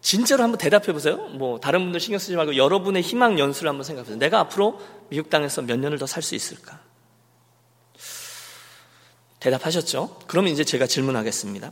진짜로 0.00 0.42
한번 0.42 0.58
대답해 0.58 0.92
보세요. 0.92 1.16
뭐 1.34 1.60
다른 1.60 1.80
분들 1.80 2.00
신경 2.00 2.18
쓰지 2.18 2.34
말고 2.36 2.56
여러분의 2.56 3.02
희망 3.02 3.38
연수를 3.38 3.68
한번 3.68 3.84
생각해 3.84 4.04
보세요. 4.04 4.18
내가 4.18 4.40
앞으로 4.40 4.80
미국 5.10 5.28
땅에서 5.30 5.62
몇 5.62 5.78
년을 5.78 5.98
더 5.98 6.06
살 6.06 6.22
수 6.22 6.34
있을까? 6.34 6.80
대답하셨죠? 9.40 10.18
그러면 10.26 10.52
이제 10.52 10.64
제가 10.64 10.86
질문하겠습니다. 10.86 11.70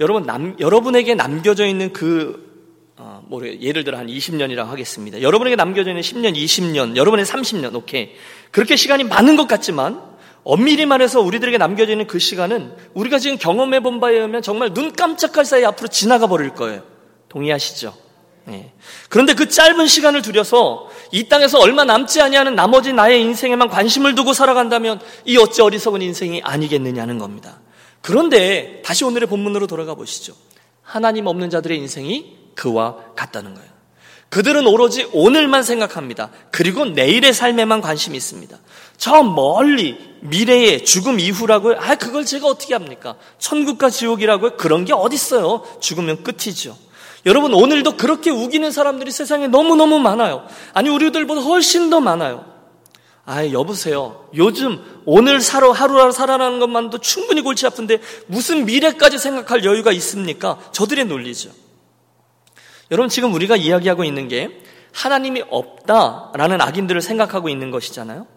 여러분 0.00 0.24
남, 0.24 0.56
여러분에게 0.60 1.14
남겨져 1.14 1.66
있는 1.66 1.92
그 1.92 2.44
어, 2.98 3.22
뭐 3.28 3.46
예를 3.46 3.84
들어 3.84 3.98
한 3.98 4.06
20년이라고 4.06 4.66
하겠습니다. 4.66 5.20
여러분에게 5.20 5.54
남겨져 5.56 5.90
있는 5.90 6.02
10년, 6.02 6.34
20년, 6.34 6.96
여러분의 6.96 7.26
30년, 7.26 7.74
오케이. 7.74 8.12
그렇게 8.50 8.74
시간이 8.74 9.04
많은 9.04 9.36
것 9.36 9.46
같지만 9.46 10.00
엄밀히 10.44 10.86
말해서 10.86 11.20
우리들에게 11.20 11.58
남겨져 11.58 11.92
있는 11.92 12.06
그 12.06 12.18
시간은 12.18 12.72
우리가 12.94 13.18
지금 13.18 13.36
경험해 13.36 13.80
본 13.80 14.00
바에 14.00 14.14
의하면 14.14 14.42
정말 14.42 14.72
눈 14.72 14.92
깜짝할 14.92 15.44
사이 15.44 15.64
앞으로 15.64 15.88
지나가 15.88 16.26
버릴 16.26 16.50
거예요. 16.50 16.82
동의하시죠? 17.36 17.94
네. 18.46 18.72
그런데 19.08 19.34
그 19.34 19.48
짧은 19.48 19.86
시간을 19.86 20.22
들여서 20.22 20.88
이 21.10 21.28
땅에서 21.28 21.58
얼마 21.58 21.84
남지 21.84 22.22
아니하는 22.22 22.54
나머지 22.54 22.92
나의 22.92 23.20
인생에만 23.22 23.68
관심을 23.68 24.14
두고 24.14 24.32
살아간다면 24.32 25.00
이 25.24 25.36
어찌 25.36 25.60
어리석은 25.62 26.00
인생이 26.00 26.40
아니겠느냐는 26.42 27.18
겁니다. 27.18 27.60
그런데 28.00 28.80
다시 28.84 29.04
오늘의 29.04 29.28
본문으로 29.28 29.66
돌아가 29.66 29.94
보시죠. 29.94 30.34
하나님 30.82 31.26
없는 31.26 31.50
자들의 31.50 31.76
인생이 31.76 32.36
그와 32.54 32.96
같다는 33.16 33.54
거예요. 33.54 33.76
그들은 34.28 34.66
오로지 34.66 35.08
오늘만 35.12 35.62
생각합니다. 35.62 36.30
그리고 36.50 36.84
내일의 36.84 37.32
삶에만 37.32 37.80
관심이 37.80 38.16
있습니다. 38.16 38.58
저 38.96 39.22
멀리 39.22 39.98
미래의 40.20 40.84
죽음 40.84 41.20
이후라고요? 41.20 41.76
아, 41.78 41.94
그걸 41.96 42.24
제가 42.24 42.46
어떻게 42.46 42.74
합니까? 42.74 43.16
천국과 43.38 43.90
지옥이라고요? 43.90 44.56
그런 44.56 44.84
게 44.84 44.92
어딨어요? 44.92 45.64
죽으면 45.80 46.22
끝이죠. 46.22 46.76
여러분 47.26 47.52
오늘도 47.52 47.96
그렇게 47.96 48.30
우기는 48.30 48.70
사람들이 48.70 49.10
세상에 49.10 49.48
너무너무 49.48 49.98
많아요. 49.98 50.46
아니 50.72 50.88
우리들보다 50.88 51.40
훨씬 51.40 51.90
더 51.90 52.00
많아요. 52.00 52.56
아, 53.24 53.44
여보세요. 53.50 54.28
요즘 54.36 54.78
오늘 55.04 55.40
사러 55.40 55.72
하루하루 55.72 56.12
살아나는 56.12 56.60
것만도 56.60 56.98
충분히 56.98 57.42
골치 57.42 57.66
아픈데 57.66 57.98
무슨 58.28 58.64
미래까지 58.64 59.18
생각할 59.18 59.64
여유가 59.64 59.90
있습니까? 59.90 60.60
저들의 60.70 61.06
논리죠. 61.06 61.50
여러분 62.92 63.08
지금 63.08 63.34
우리가 63.34 63.56
이야기하고 63.56 64.04
있는 64.04 64.28
게 64.28 64.62
하나님이 64.92 65.42
없다라는 65.50 66.60
악인들을 66.60 67.02
생각하고 67.02 67.48
있는 67.48 67.72
것이잖아요. 67.72 68.28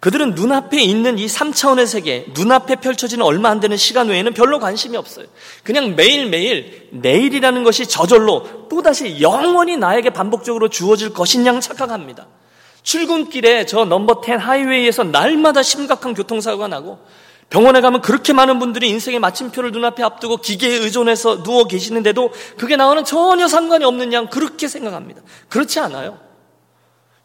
그들은 0.00 0.36
눈앞에 0.36 0.80
있는 0.80 1.18
이 1.18 1.26
3차원의 1.26 1.86
세계, 1.86 2.26
눈앞에 2.32 2.76
펼쳐지는 2.76 3.24
얼마 3.24 3.48
안 3.50 3.58
되는 3.58 3.76
시간 3.76 4.08
외에는 4.08 4.32
별로 4.32 4.60
관심이 4.60 4.96
없어요. 4.96 5.26
그냥 5.64 5.96
매일매일 5.96 6.88
내일이라는 6.92 7.64
것이 7.64 7.86
저절로 7.86 8.68
또다시 8.68 9.20
영원히 9.20 9.76
나에게 9.76 10.10
반복적으로 10.10 10.68
주어질 10.68 11.12
것인 11.12 11.46
양 11.46 11.60
착각합니다. 11.60 12.28
출근길에 12.84 13.66
저 13.66 13.84
넘버 13.84 14.22
10 14.24 14.36
하이웨이에서 14.36 15.04
날마다 15.04 15.62
심각한 15.62 16.14
교통사고가 16.14 16.68
나고 16.68 17.00
병원에 17.50 17.80
가면 17.80 18.02
그렇게 18.02 18.32
많은 18.32 18.58
분들이 18.58 18.88
인생의 18.90 19.18
마침표를 19.18 19.72
눈앞에 19.72 20.02
앞두고 20.02 20.36
기계에 20.36 20.74
의존해서 20.74 21.42
누워 21.42 21.64
계시는데도 21.64 22.30
그게 22.56 22.76
나와는 22.76 23.04
전혀 23.04 23.48
상관이 23.48 23.84
없는 23.84 24.12
양 24.12 24.28
그렇게 24.28 24.68
생각합니다. 24.68 25.22
그렇지 25.48 25.80
않아요. 25.80 26.18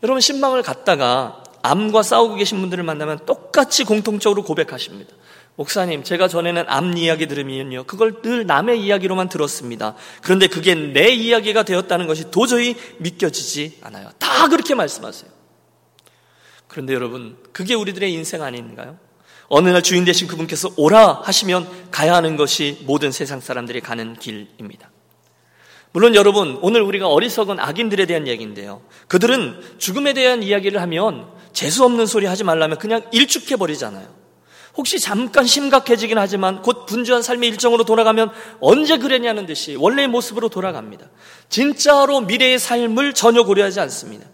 여러분 0.02 0.22
신방을 0.22 0.64
갔다가 0.64 1.43
암과 1.64 2.04
싸우고 2.04 2.36
계신 2.36 2.60
분들을 2.60 2.84
만나면 2.84 3.26
똑같이 3.26 3.84
공통적으로 3.86 4.44
고백하십니다. 4.44 5.14
목사님, 5.56 6.04
제가 6.04 6.28
전에는 6.28 6.66
암 6.68 6.98
이야기 6.98 7.28
들으면요. 7.28 7.86
그걸 7.86 8.22
늘 8.22 8.46
남의 8.46 8.82
이야기로만 8.84 9.30
들었습니다. 9.30 9.96
그런데 10.22 10.48
그게 10.48 10.76
내 10.76 11.10
이야기가 11.10 11.64
되었다는 11.64 12.08
것이 12.08 12.32
도저히 12.32 12.76
믿겨지지 13.00 13.80
않아요. 13.82 14.10
다 14.20 14.48
그렇게 14.50 14.76
말씀하세요. 14.76 15.32
그런데 16.68 16.94
여러분, 16.94 17.38
그게 17.52 17.76
우리들의 17.76 18.12
인생 18.12 18.42
아닌가요? 18.42 18.98
어느 19.48 19.70
날 19.70 19.84
주인 19.84 20.04
되신 20.06 20.28
그분께서 20.28 20.72
오라 20.76 21.22
하시면 21.24 21.92
가야 21.92 22.16
하는 22.16 22.36
것이 22.36 22.80
모든 22.86 23.12
세상 23.12 23.40
사람들이 23.40 23.80
가는 23.80 24.16
길입니다. 24.16 24.90
물론 25.92 26.16
여러분, 26.16 26.58
오늘 26.64 26.82
우리가 26.82 27.08
어리석은 27.08 27.60
악인들에 27.60 28.08
대한 28.08 28.28
얘기인데요. 28.28 28.82
그들은 29.08 29.62
죽음에 29.78 30.14
대한 30.14 30.42
이야기를 30.42 30.82
하면 30.82 31.28
재수 31.54 31.84
없는 31.86 32.06
소리 32.06 32.26
하지 32.26 32.44
말라면 32.44 32.78
그냥 32.78 33.04
일축해 33.12 33.56
버리잖아요. 33.56 34.24
혹시 34.76 35.00
잠깐 35.00 35.46
심각해지긴 35.46 36.18
하지만 36.18 36.64
곧 36.64 36.88
분주한 36.88 37.22
삶의 37.22 37.50
일정으로 37.50 37.84
돌아가면 37.84 38.32
언제 38.60 38.98
그랬냐는 38.98 39.46
듯이 39.46 39.76
원래의 39.76 40.08
모습으로 40.08 40.50
돌아갑니다. 40.50 41.06
진짜로 41.48 42.22
미래의 42.22 42.58
삶을 42.58 43.14
전혀 43.14 43.44
고려하지 43.44 43.80
않습니다. 43.82 44.26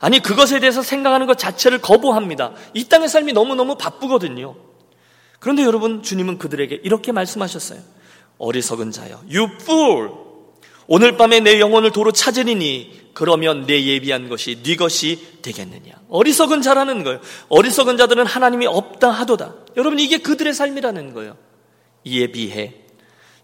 아니, 0.00 0.20
그것에 0.20 0.60
대해서 0.60 0.82
생각하는 0.82 1.26
것 1.26 1.36
자체를 1.36 1.80
거부합니다. 1.80 2.52
이 2.74 2.84
땅의 2.84 3.08
삶이 3.08 3.32
너무너무 3.32 3.74
바쁘거든요. 3.76 4.54
그런데 5.40 5.64
여러분, 5.64 6.04
주님은 6.04 6.38
그들에게 6.38 6.80
이렇게 6.84 7.10
말씀하셨어요. 7.10 7.80
어리석은 8.38 8.92
자여, 8.92 9.22
you 9.28 9.48
fool! 9.60 10.10
오늘 10.86 11.16
밤에 11.16 11.40
내 11.40 11.58
영혼을 11.58 11.90
도로 11.90 12.12
찾으리니 12.12 13.07
그러면 13.18 13.66
내 13.66 13.82
예비한 13.82 14.28
것이 14.28 14.62
네 14.62 14.76
것이 14.76 15.40
되겠느냐. 15.42 15.92
어리석은 16.08 16.62
자라는 16.62 17.02
거예요. 17.02 17.20
어리석은 17.48 17.96
자들은 17.96 18.24
하나님이 18.24 18.66
없다 18.68 19.10
하도다. 19.10 19.56
여러분 19.76 19.98
이게 19.98 20.18
그들의 20.18 20.54
삶이라는 20.54 21.14
거예요. 21.14 21.36
이에 22.04 22.28
비해 22.28 22.76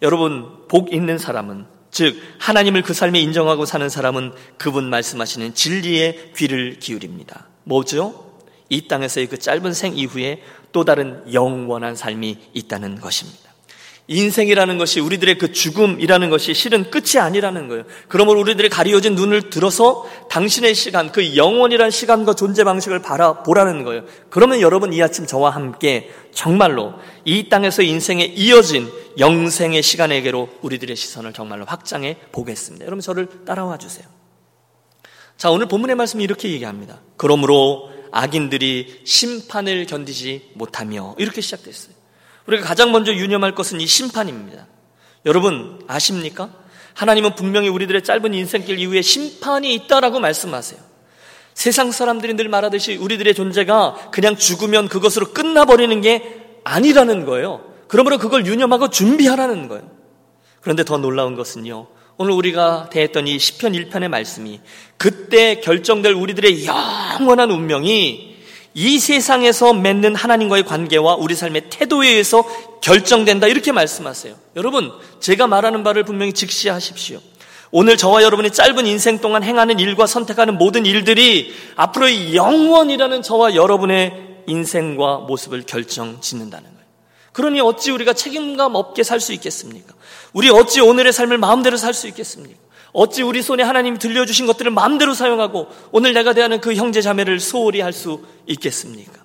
여러분 0.01 0.69
복 0.69 0.93
있는 0.95 1.19
사람은 1.19 1.67
즉 1.91 2.17
하나님을 2.39 2.83
그 2.83 2.95
삶에 2.95 3.19
인정하고 3.19 3.67
사는 3.67 3.89
사람은 3.89 4.35
그분 4.59 4.85
말씀하시는 4.91 5.55
진리에 5.55 6.31
귀를 6.37 6.79
기울입니다. 6.79 7.49
뭐죠? 7.65 8.39
이 8.69 8.87
땅에서의 8.87 9.27
그 9.27 9.41
짧은 9.41 9.73
생 9.73 9.99
이후에 9.99 10.41
또 10.71 10.85
다른 10.85 11.21
영원한 11.33 11.97
삶이 11.97 12.39
있다는 12.53 13.01
것입니다. 13.01 13.44
인생이라는 14.07 14.77
것이 14.77 15.01
우리들의 15.01 15.39
그 15.39 15.53
죽음이라는 15.53 16.29
것이 16.29 16.53
실은 16.53 16.91
끝이 16.91 17.19
아니라는 17.19 17.69
거예요. 17.69 17.85
그러므로 18.09 18.41
우리들의 18.41 18.69
가리워진 18.69 19.15
눈을 19.15 19.49
들어서 19.49 20.07
당신의 20.29 20.75
시간, 20.75 21.11
그 21.11 21.37
영원이란 21.37 21.91
시간과 21.91 22.35
존재 22.35 22.65
방식을 22.65 23.01
바라보라는 23.01 23.83
거예요. 23.85 24.05
그러면 24.29 24.61
여러분 24.61 24.93
이 24.93 25.03
아침 25.03 25.27
저와 25.27 25.51
함께 25.51 26.11
정말로 26.33 26.93
이 27.25 27.49
땅에서 27.49 27.83
인생에 27.83 28.25
이어진 28.25 28.91
영생의 29.19 29.83
시간에게로 29.83 30.51
우리들의 30.61 30.95
시선을 30.97 31.33
정말로 31.33 31.65
확장해 31.65 32.19
보겠습니다. 32.31 32.85
여러분 32.85 33.01
저를 33.01 33.27
따라와 33.47 33.79
주세요. 33.79 34.07
자, 35.39 35.51
오늘 35.51 35.67
본문의 35.67 35.97
말씀이 35.97 36.23
이렇게 36.23 36.51
얘기합니다. 36.51 37.01
그러므로 37.17 37.91
악인들이 38.13 39.01
심판을 39.05 39.87
견디지 39.87 40.51
못하며 40.55 41.15
이렇게 41.19 41.41
시작됐어요. 41.41 41.94
우리가 42.47 42.65
가장 42.65 42.93
먼저 42.93 43.13
유념할 43.13 43.55
것은 43.55 43.81
이 43.81 43.87
심판입니다. 43.87 44.67
여러분 45.27 45.81
아십니까? 45.87 46.51
하나님은 46.95 47.35
분명히 47.35 47.69
우리들의 47.69 48.03
짧은 48.05 48.35
인생길 48.35 48.79
이후에 48.79 49.03
심판이 49.03 49.75
있다라고 49.75 50.21
말씀하세요. 50.21 50.81
세상 51.55 51.93
사람들이 51.93 52.35
늘 52.35 52.49
말하듯이 52.49 52.97
우리들의 52.97 53.35
존재가 53.35 54.11
그냥 54.11 54.37
죽으면 54.37 54.89
그것으로 54.89 55.33
끝나버리는 55.33 56.01
게 56.01 56.43
아니라는 56.65 57.25
거예요. 57.25 57.65
그러므로 57.89 58.19
그걸 58.19 58.47
유념하고 58.47 58.91
준비하라는 58.91 59.69
거예요. 59.69 59.89
그런데 60.61 60.85
더 60.85 60.99
놀라운 60.99 61.37
것은요. 61.37 61.87
오늘 62.17 62.33
우리가 62.33 62.89
대했던 62.91 63.27
이 63.27 63.39
시편 63.39 63.73
1편의 63.73 64.09
말씀이 64.09 64.61
그때 64.97 65.61
결정될 65.61 66.13
우리들의 66.13 66.67
영원한 66.67 67.51
운명이 67.51 68.34
이 68.75 68.99
세상에서 68.99 69.73
맺는 69.73 70.17
하나님과의 70.17 70.65
관계와 70.65 71.15
우리 71.15 71.35
삶의 71.35 71.71
태도에 71.71 72.09
의해서 72.09 72.45
결정된다. 72.81 73.47
이렇게 73.47 73.71
말씀하세요. 73.73 74.35
여러분, 74.57 74.93
제가 75.21 75.47
말하는 75.47 75.85
바를 75.85 76.03
분명히 76.03 76.33
직시하십시오. 76.33 77.21
오늘 77.71 77.97
저와 77.97 78.23
여러분이 78.23 78.51
짧은 78.51 78.87
인생 78.87 79.21
동안 79.21 79.43
행하는 79.43 79.79
일과 79.81 80.07
선택하는 80.07 80.59
모든 80.59 80.87
일들이 80.87 81.55
앞으로의 81.77 82.35
영원이라는 82.35 83.23
저와 83.23 83.55
여러분의 83.55 84.43
인생과 84.47 85.19
모습을 85.19 85.63
결정 85.67 86.21
짓는다는 86.21 86.65
거예요. 86.71 86.85
그러니 87.33 87.61
어찌 87.61 87.91
우리가 87.91 88.13
책임감 88.13 88.75
없게 88.75 89.03
살 89.03 89.21
수 89.21 89.33
있겠습니까? 89.33 89.95
우리 90.33 90.51
어찌 90.51 90.81
오늘의 90.81 91.13
삶을 91.13 91.39
마음대로 91.39 91.77
살 91.77 91.95
수 91.95 92.07
있겠습니까? 92.09 92.64
어찌 92.95 93.23
우리 93.23 93.43
손에 93.43 93.63
하나님이 93.63 93.99
들려주신 93.99 94.47
것들을 94.47 94.71
마음대로 94.71 95.13
사용하고 95.15 95.69
오늘 95.91 96.15
내가 96.15 96.33
대하는 96.33 96.61
그 96.61 96.75
형제 96.75 97.03
자매를 97.03 97.41
소홀히 97.41 97.81
할 97.81 97.93
수 97.93 98.25
있겠습니까? 98.47 99.23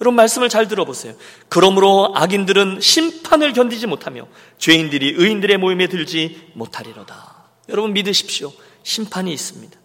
여러분 0.00 0.14
말씀을 0.14 0.48
잘 0.48 0.68
들어보세요. 0.68 1.14
그러므로 1.48 2.12
악인들은 2.14 2.80
심판을 2.80 3.52
견디지 3.52 3.86
못하며 3.86 4.26
죄인들이 4.58 5.14
의인들의 5.16 5.56
모임에 5.56 5.88
들지 5.88 6.50
못하리로다. 6.54 7.48
여러분 7.68 7.92
믿으십시오. 7.94 8.52
심판이 8.84 9.32
있습니다. 9.32 9.76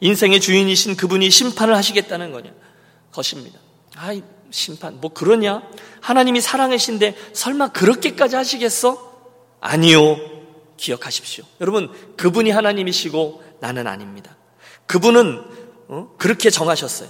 인생의 0.00 0.40
주인이신 0.40 0.96
그분이 0.96 1.30
심판을 1.30 1.76
하시겠다는 1.76 2.32
거냐? 2.32 2.50
것입니다. 3.12 3.58
아이 3.96 4.22
심판 4.50 5.00
뭐 5.00 5.12
그러냐? 5.12 5.62
하나님이 6.00 6.40
사랑이신데 6.40 7.14
설마 7.34 7.68
그렇게까지 7.68 8.36
하시겠어? 8.36 9.12
아니요. 9.60 10.39
기억하십시오. 10.80 11.44
여러분, 11.60 11.90
그분이 12.16 12.50
하나님이시고 12.50 13.44
나는 13.60 13.86
아닙니다. 13.86 14.36
그분은 14.86 15.44
어? 15.88 16.14
그렇게 16.18 16.50
정하셨어요. 16.50 17.08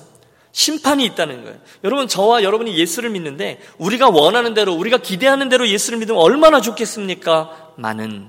심판이 0.53 1.05
있다는 1.05 1.45
거예요. 1.45 1.59
여러분, 1.85 2.09
저와 2.09 2.43
여러분이 2.43 2.77
예수를 2.77 3.11
믿는데 3.11 3.61
우리가 3.79 4.09
원하는 4.11 4.53
대로, 4.53 4.75
우리가 4.75 4.99
기대하는 4.99 5.49
대로 5.49 5.69
예수를 5.69 5.99
믿으면 5.99 6.21
얼마나 6.21 6.61
좋겠습니까? 6.61 7.75
많은 7.77 8.29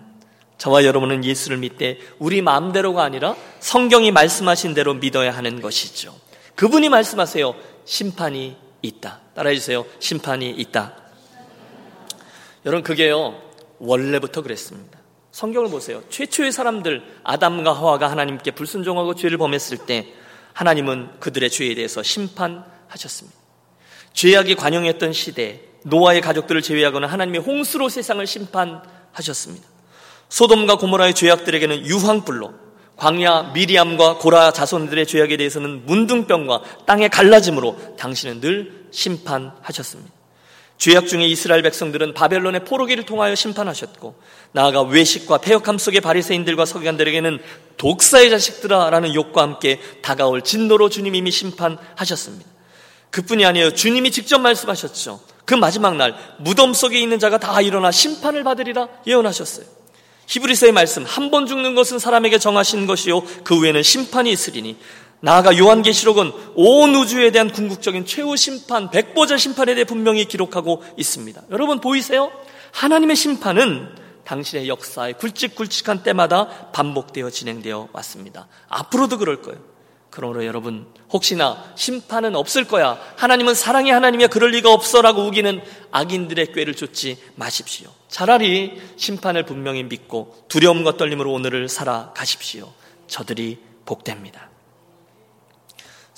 저와 0.58 0.86
여러분은 0.86 1.26
예수를 1.26 1.58
믿되 1.58 1.98
우리 2.20 2.44
마음대로가 2.44 3.04
아니라 3.04 3.36
성경이 3.60 4.12
말씀하신 4.12 4.76
대로 4.76 4.94
믿어야 4.94 5.32
하는 5.36 5.60
것이죠. 5.60 6.16
그분이 6.56 6.90
말씀하세요. 6.90 7.56
심판이 7.86 8.56
있다. 8.84 9.22
따라해 9.34 9.56
주세요. 9.56 9.86
심판이 10.00 10.52
있다. 10.52 10.96
여러분, 12.66 12.84
그게요, 12.84 13.42
원래부터 13.80 14.44
그랬습니다. 14.44 15.01
성경을 15.32 15.70
보세요. 15.70 16.04
최초의 16.10 16.52
사람들 16.52 17.04
아담과 17.24 17.74
하와가 17.74 18.12
하나님께 18.12 18.52
불순종하고 18.52 19.16
죄를 19.16 19.38
범했을 19.38 19.78
때 19.80 20.08
하나님은 20.54 21.20
그들의 21.20 21.50
죄에 21.50 21.76
대해서 21.76 22.04
심판하셨습니다. 22.04 23.38
죄악이 24.14 24.56
관영했던 24.56 25.14
시대 25.14 25.62
노아의 25.84 26.22
가족들을 26.22 26.62
제외하고는 26.62 27.08
하나님의 27.08 27.42
홍수로 27.42 27.90
세상을 27.90 28.26
심판하셨습니다. 28.28 29.68
소돔과 30.30 30.78
고모라의 30.78 31.14
죄악들에게는 31.14 31.86
유황불로 31.86 32.54
광야 32.98 33.52
미리암과 33.54 34.20
고라 34.20 34.52
자손들의 34.52 35.08
죄악에 35.08 35.38
대해서는 35.38 35.86
문둥병과 35.86 36.86
땅의 36.86 37.10
갈라짐으로 37.10 37.96
당신은 37.98 38.42
늘 38.42 38.88
심판하셨습니다. 38.92 40.21
죄악 40.82 41.06
중에 41.06 41.28
이스라엘 41.28 41.62
백성들은 41.62 42.16
바벨론의 42.16 42.66
포로기를 42.66 43.06
통하여 43.06 43.36
심판하셨고 43.36 44.16
나아가 44.52 44.82
외식과 44.82 45.38
폐역함 45.38 45.78
속의 45.78 46.02
바리새인들과 46.02 46.66
서기관들에게는 46.66 47.38
독사의 47.78 48.32
자식들아라는 48.32 49.14
욕과 49.14 49.44
함께 49.44 49.80
다가올 50.02 50.42
진노로 50.42 50.90
주님 50.90 51.14
이미 51.14 51.30
심판하셨습니다. 51.30 52.50
그뿐이 53.12 53.46
아니에요. 53.46 53.76
주님이 53.76 54.10
직접 54.10 54.40
말씀하셨죠. 54.40 55.22
그 55.46 55.54
마지막 55.54 55.98
날 55.98 56.16
무덤 56.40 56.74
속에 56.74 57.00
있는 57.00 57.20
자가 57.20 57.38
다 57.38 57.62
일어나 57.62 57.92
심판을 57.92 58.44
받으리라 58.44 58.88
예언하셨어요. 59.06 59.68
히브리서의 60.26 60.72
말씀 60.72 61.04
한 61.04 61.30
번 61.30 61.46
죽는 61.46 61.76
것은 61.76 62.00
사람에게 62.00 62.40
정하신 62.40 62.88
것이요 62.88 63.22
그 63.44 63.56
후에는 63.56 63.84
심판이 63.84 64.32
있으리니 64.32 64.78
나아가 65.22 65.58
요한계시록은 65.58 66.32
온 66.56 66.96
우주에 66.96 67.32
대한 67.32 67.52
궁극적인 67.52 68.06
최후 68.06 68.36
심판, 68.36 68.90
백보자 68.90 69.38
심판에 69.38 69.76
대해 69.76 69.86
분명히 69.86 70.26
기록하고 70.26 70.84
있습니다. 70.98 71.44
여러분 71.52 71.80
보이세요? 71.80 72.32
하나님의 72.72 73.16
심판은 73.16 73.96
당신의 74.26 74.68
역사에 74.68 75.14
굵직굵직한 75.14 76.04
때마다 76.04 76.72
반복되어 76.72 77.30
진행되어 77.30 77.90
왔습니다. 77.94 78.48
앞으로도 78.68 79.18
그럴 79.18 79.42
거예요. 79.42 79.60
그러므로 80.10 80.46
여러분 80.46 80.88
혹시나 81.12 81.64
심판은 81.76 82.36
없을 82.36 82.66
거야. 82.66 83.00
하나님은 83.16 83.56
사랑의 83.56 83.94
하나님이야. 83.94 84.28
그럴 84.28 84.52
리가 84.52 84.72
없어라고 84.74 85.26
우기는 85.26 85.62
악인들의 85.92 86.52
꾀를 86.54 86.76
쫓지 86.76 87.18
마십시오. 87.36 87.90
차라리 88.10 88.82
심판을 88.98 89.46
분명히 89.46 89.84
믿고 89.84 90.46
두려움과 90.50 90.98
떨림으로 90.98 91.32
오늘을 91.32 91.70
살아가십시오. 91.70 92.72
저들이 93.08 93.60
복됩니다. 93.86 94.51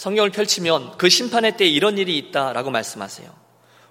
성경을 0.03 0.31
펼치면 0.31 0.97
그 0.97 1.07
심판의 1.07 1.55
때 1.55 1.65
이런 1.65 1.97
일이 1.97 2.17
있다라고 2.17 2.71
말씀하세요. 2.71 3.29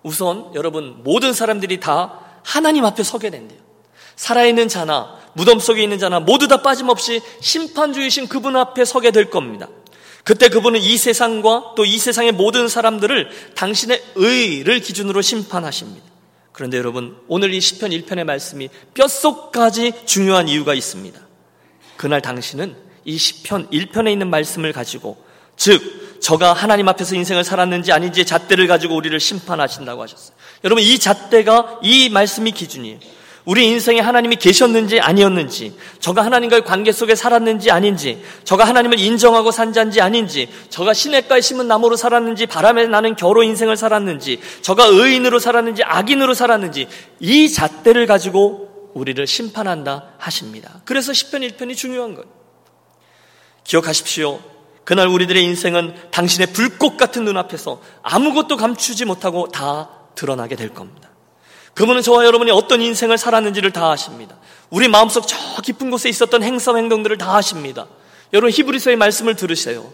우선 0.03 0.55
여러분 0.55 1.03
모든 1.03 1.33
사람들이 1.33 1.81
다 1.81 2.21
하나님 2.45 2.85
앞에 2.85 3.03
서게 3.03 3.31
된대요. 3.31 3.59
살아있는 4.17 4.69
자나 4.69 5.19
무덤 5.33 5.59
속에 5.59 5.83
있는 5.83 5.99
자나 5.99 6.21
모두 6.21 6.49
다 6.49 6.61
빠짐없이 6.61 7.23
심판주이신 7.41 8.29
그분 8.29 8.57
앞에 8.57 8.85
서게 8.85 9.11
될 9.11 9.31
겁니다. 9.31 9.69
그때 10.23 10.51
그분은 10.51 10.81
이 10.81 10.99
세상과 10.99 11.73
또 11.77 11.87
이 11.87 11.97
세상의 11.97 12.33
모든 12.33 12.69
사람들을 12.69 13.55
당신의 13.55 14.05
의를 14.17 14.81
기준으로 14.81 15.23
심판하십니다. 15.23 16.07
그런데 16.53 16.77
여러분 16.77 17.17
오늘 17.27 17.55
이 17.55 17.61
시편 17.63 17.91
1편의 17.91 18.25
말씀이 18.25 18.69
뼛속까지 18.93 20.05
중요한 20.05 20.47
이유가 20.47 20.75
있습니다. 20.75 21.19
그날 21.97 22.21
당신은 22.21 22.77
이 23.07 23.17
시편 23.17 23.71
1편에 23.71 24.13
있는 24.13 24.29
말씀을 24.29 24.75
가지고 24.75 25.33
즉, 25.57 26.02
저가 26.23 26.53
하나님 26.53 26.89
앞에서 26.89 27.17
인생을 27.17 27.43
살았는지 27.43 27.93
아닌지 27.93 28.21
의 28.21 28.25
잣대를 28.25 28.69
가지고 28.69 28.95
우리를 28.95 29.19
심판하신다고 29.19 30.03
하셨어요. 30.03 30.37
여러분, 30.65 30.83
이 30.83 30.99
잣대가 30.99 31.81
이 31.83 32.09
말씀이 32.09 32.53
기준이에요. 32.53 32.99
우리 33.45 33.67
인생에 33.67 33.99
하나님이 33.99 34.37
계셨는지 34.37 35.01
아니었는지, 35.01 35.77
저가 35.99 36.25
하나님과의 36.25 36.65
관계 36.65 36.93
속에 36.93 37.17
살았는지 37.17 37.73
아닌지, 37.73 38.23
저가 38.45 38.63
하나님을 38.63 39.01
인정하고 39.01 39.51
산 39.51 39.73
자인지 39.73 40.01
아닌지, 40.01 40.49
저가 40.71 40.95
시냇가에 40.95 41.41
심은 41.41 41.67
나무로 41.67 41.97
살았는지, 41.97 42.47
바람에 42.47 42.87
나는 42.87 43.17
겨로 43.17 43.43
인생을 43.43 43.77
살았는지, 43.77 44.41
저가 44.63 44.85
의인으로 44.87 45.41
살았는지, 45.41 45.83
악인으로 45.83 46.35
살았는지, 46.35 46.87
이 47.19 47.51
잣대를 47.51 48.07
가지고 48.07 48.93
우리를 48.95 49.27
심판한다 49.27 50.15
하십니다. 50.19 50.83
그래서 50.85 51.11
10편 51.11 51.57
1편이 51.57 51.77
중요한 51.77 52.15
거예요. 52.15 52.31
기억하십시오. 53.65 54.52
그날 54.85 55.07
우리들의 55.09 55.43
인생은 55.45 56.11
당신의 56.11 56.49
불꽃 56.53 56.97
같은 56.97 57.25
눈앞에서 57.25 57.81
아무것도 58.03 58.57
감추지 58.57 59.05
못하고 59.05 59.49
다 59.49 59.89
드러나게 60.15 60.57
될 60.57 60.75
겁니다. 60.75 61.09
그분은 61.75 62.03
저와 62.03 62.27
여러분이 62.27 62.51
어떤 62.51 62.83
인생을 62.83 63.17
살았는지를 63.17 63.73
다 63.73 63.91
아십니다. 63.91 64.37
우리 64.71 64.89
마음속 64.89 65.27
저 65.27 65.37
깊은 65.63 65.91
곳에 65.91 66.09
있었던 66.09 66.43
행사 66.43 66.75
행동들을 66.75 67.17
다 67.19 67.37
아십니다. 67.37 67.87
여러분 68.33 68.51
히브리서의 68.51 68.97
말씀을 68.97 69.37
들으세요. 69.37 69.91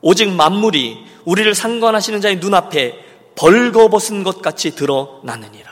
오직 0.00 0.28
만물이 0.30 1.06
우리를 1.24 1.54
상관하시는 1.54 2.20
자의 2.20 2.36
눈앞에 2.36 3.04
벌거벗은 3.36 4.24
것 4.24 4.42
같이 4.42 4.74
드러나느니라. 4.74 5.71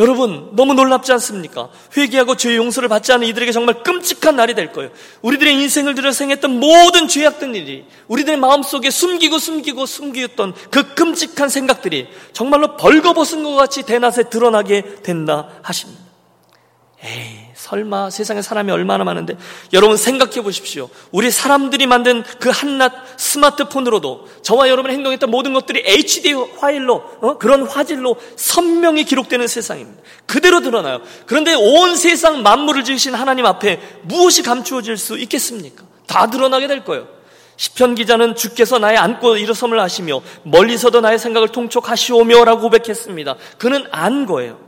여러분, 0.00 0.50
너무 0.56 0.74
놀랍지 0.74 1.12
않습니까? 1.12 1.68
회개하고 1.96 2.36
죄의 2.36 2.56
용서를 2.56 2.88
받지 2.88 3.12
않은 3.12 3.28
이들에게 3.28 3.52
정말 3.52 3.84
끔찍한 3.84 4.34
날이 4.34 4.54
될 4.54 4.72
거예요. 4.72 4.90
우리들의 5.22 5.54
인생을 5.54 5.94
들여 5.94 6.10
생했던 6.10 6.58
모든 6.58 7.06
죄악된 7.06 7.54
일이 7.54 7.84
우리들의 8.08 8.38
마음속에 8.38 8.90
숨기고 8.90 9.38
숨기고 9.38 9.86
숨기었던 9.86 10.54
그 10.70 10.94
끔찍한 10.94 11.48
생각들이 11.48 12.08
정말로 12.32 12.76
벌거벗은 12.76 13.44
것 13.44 13.54
같이 13.54 13.84
대낮에 13.84 14.30
드러나게 14.30 14.96
된다 15.04 15.48
하십니다. 15.62 16.02
에이, 17.04 17.43
설마 17.64 18.10
세상에 18.10 18.42
사람이 18.42 18.70
얼마나 18.70 19.04
많은데 19.04 19.38
여러분 19.72 19.96
생각해 19.96 20.42
보십시오. 20.42 20.90
우리 21.12 21.30
사람들이 21.30 21.86
만든 21.86 22.22
그 22.38 22.50
한낱 22.50 22.92
스마트폰으로도 23.16 24.28
저와 24.42 24.68
여러분이 24.68 24.94
행동했던 24.94 25.30
모든 25.30 25.54
것들이 25.54 25.82
HD 25.86 26.34
파일로 26.60 27.02
어? 27.22 27.38
그런 27.38 27.66
화질로 27.66 28.16
선명히 28.36 29.04
기록되는 29.04 29.46
세상입니다. 29.46 30.02
그대로 30.26 30.60
드러나요. 30.60 31.00
그런데 31.24 31.54
온 31.54 31.96
세상 31.96 32.42
만물을 32.42 32.84
지으신 32.84 33.14
하나님 33.14 33.46
앞에 33.46 33.80
무엇이 34.02 34.42
감추어질 34.42 34.98
수 34.98 35.18
있겠습니까? 35.18 35.84
다 36.06 36.28
드러나게 36.28 36.66
될 36.66 36.84
거예요. 36.84 37.08
시편 37.56 37.94
기자는 37.94 38.34
주께서 38.36 38.78
나의 38.78 38.98
안고 38.98 39.38
일어섬을 39.38 39.80
하시며 39.80 40.20
멀리서도 40.42 41.00
나의 41.00 41.18
생각을 41.18 41.48
통촉하시오며라고 41.48 42.60
고백했습니다. 42.60 43.36
그는 43.56 43.86
안 43.90 44.26
거예요. 44.26 44.63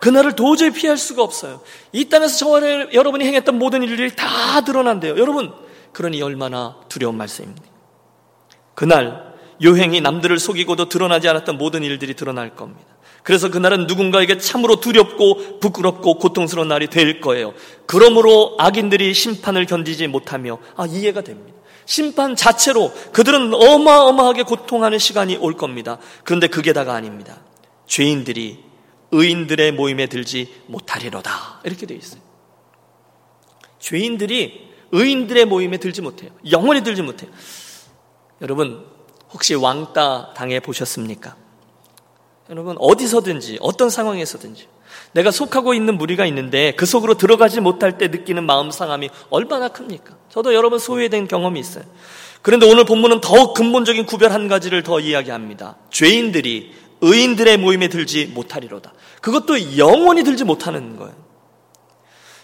그날을 0.00 0.34
도저히 0.34 0.70
피할 0.70 0.96
수가 0.96 1.22
없어요. 1.22 1.60
이 1.92 2.08
땅에서 2.08 2.36
저와 2.38 2.60
여러분이 2.92 3.24
행했던 3.24 3.58
모든 3.58 3.82
일들이 3.82 4.14
다 4.16 4.62
드러난대요. 4.62 5.18
여러분, 5.18 5.52
그러니 5.92 6.20
얼마나 6.22 6.76
두려운 6.88 7.16
말씀입니다. 7.16 7.62
그날 8.74 9.30
요행이 9.62 10.00
남들을 10.00 10.38
속이고도 10.38 10.88
드러나지 10.88 11.28
않았던 11.28 11.58
모든 11.58 11.82
일들이 11.82 12.14
드러날 12.14 12.56
겁니다. 12.56 12.86
그래서 13.22 13.50
그날은 13.50 13.86
누군가에게 13.86 14.38
참으로 14.38 14.80
두렵고 14.80 15.60
부끄럽고 15.60 16.14
고통스러운 16.14 16.68
날이 16.68 16.88
될 16.88 17.20
거예요. 17.20 17.52
그러므로 17.84 18.56
악인들이 18.58 19.12
심판을 19.12 19.66
견디지 19.66 20.06
못하며 20.06 20.58
아 20.76 20.86
이해가 20.86 21.20
됩니다. 21.20 21.58
심판 21.84 22.36
자체로 22.36 22.90
그들은 23.12 23.52
어마어마하게 23.52 24.44
고통하는 24.44 24.98
시간이 24.98 25.36
올 25.36 25.54
겁니다. 25.54 25.98
그런데 26.24 26.46
그게 26.46 26.72
다가 26.72 26.94
아닙니다. 26.94 27.40
죄인들이 27.86 28.69
의인들의 29.12 29.72
모임에 29.72 30.06
들지 30.06 30.62
못하리로다. 30.66 31.60
이렇게 31.64 31.86
되어 31.86 31.96
있어요. 31.96 32.20
죄인들이 33.78 34.70
의인들의 34.92 35.44
모임에 35.46 35.78
들지 35.78 36.02
못해요. 36.02 36.30
영원히 36.50 36.82
들지 36.82 37.02
못해요. 37.02 37.30
여러분, 38.40 38.84
혹시 39.32 39.54
왕따 39.54 40.34
당해 40.34 40.60
보셨습니까? 40.60 41.36
여러분, 42.50 42.76
어디서든지, 42.78 43.58
어떤 43.60 43.90
상황에서든지, 43.90 44.66
내가 45.12 45.30
속하고 45.30 45.74
있는 45.74 45.98
무리가 45.98 46.26
있는데 46.26 46.72
그 46.72 46.86
속으로 46.86 47.14
들어가지 47.14 47.60
못할 47.60 47.98
때 47.98 48.08
느끼는 48.08 48.44
마음 48.44 48.70
상함이 48.70 49.10
얼마나 49.30 49.68
큽니까? 49.68 50.16
저도 50.28 50.54
여러분 50.54 50.78
소외된 50.78 51.28
경험이 51.28 51.60
있어요. 51.60 51.84
그런데 52.42 52.66
오늘 52.66 52.84
본문은 52.84 53.20
더욱 53.20 53.54
근본적인 53.54 54.06
구별 54.06 54.32
한 54.32 54.48
가지를 54.48 54.82
더 54.82 54.98
이야기합니다. 54.98 55.76
죄인들이 55.90 56.74
의인들의 57.00 57.56
모임에 57.56 57.88
들지 57.88 58.26
못하리로다. 58.26 58.92
그것도 59.20 59.78
영원히 59.78 60.24
들지 60.24 60.44
못하는 60.44 60.96
거예요. 60.96 61.14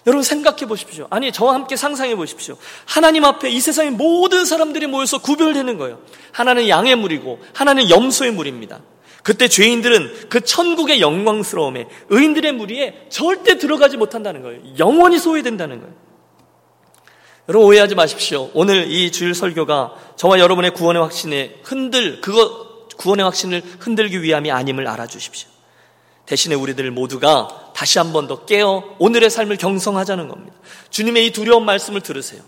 여러분 0.07 0.23
생각해 0.23 0.67
보십시오. 0.67 1.09
아니, 1.11 1.33
저와 1.33 1.55
함께 1.55 1.75
상상해 1.75 2.15
보십시오. 2.15 2.57
하나님 2.85 3.25
앞에 3.25 3.51
이 3.51 3.61
세상의 3.61 3.91
모든 3.91 4.45
사람들이 4.45 4.87
모여서 4.87 5.19
구별되는 5.19 5.79
거예요. 5.79 6.01
하나는 6.31 6.69
양의 6.69 6.95
물이고, 6.95 7.41
하나는 7.53 7.91
염소의 7.91 8.31
물입니다. 8.31 8.83
그때 9.25 9.49
죄인들은 9.49 10.29
그 10.29 10.43
천국의 10.43 11.01
영광스러움에 11.01 11.89
의인들의 12.11 12.53
무리에 12.53 13.07
절대 13.09 13.59
들어가지 13.59 13.97
못한다는 13.97 14.43
거예요. 14.43 14.61
영원히 14.79 15.19
소외된다는 15.19 15.81
거예요. 15.81 15.95
여러분 17.49 17.69
오해하지 17.69 17.97
마십시오. 17.97 18.51
오늘 18.55 18.91
이 18.91 19.11
주일 19.11 19.35
설교가 19.35 19.95
저와 20.15 20.39
여러분의 20.39 20.73
구원의 20.75 21.03
확신에 21.03 21.57
흔들, 21.65 22.21
그거 22.21 22.66
구원의 22.97 23.25
확신을 23.25 23.63
흔들기 23.81 24.23
위함이 24.23 24.51
아님을 24.51 24.87
알아주십시오. 24.89 25.49
대신에 26.27 26.55
우리들 26.57 26.91
모두가 26.91 27.73
다시 27.75 27.99
한 27.99 28.13
번 28.13 28.27
더 28.27 28.45
깨어 28.47 28.97
오늘의 28.99 29.31
삶을 29.31 29.57
경성하자는 29.59 30.29
겁니다. 30.29 30.57
주님의 30.91 31.27
이 31.27 31.31
두려운 31.31 31.65
말씀을 31.65 32.01
들으세요. 32.01 32.43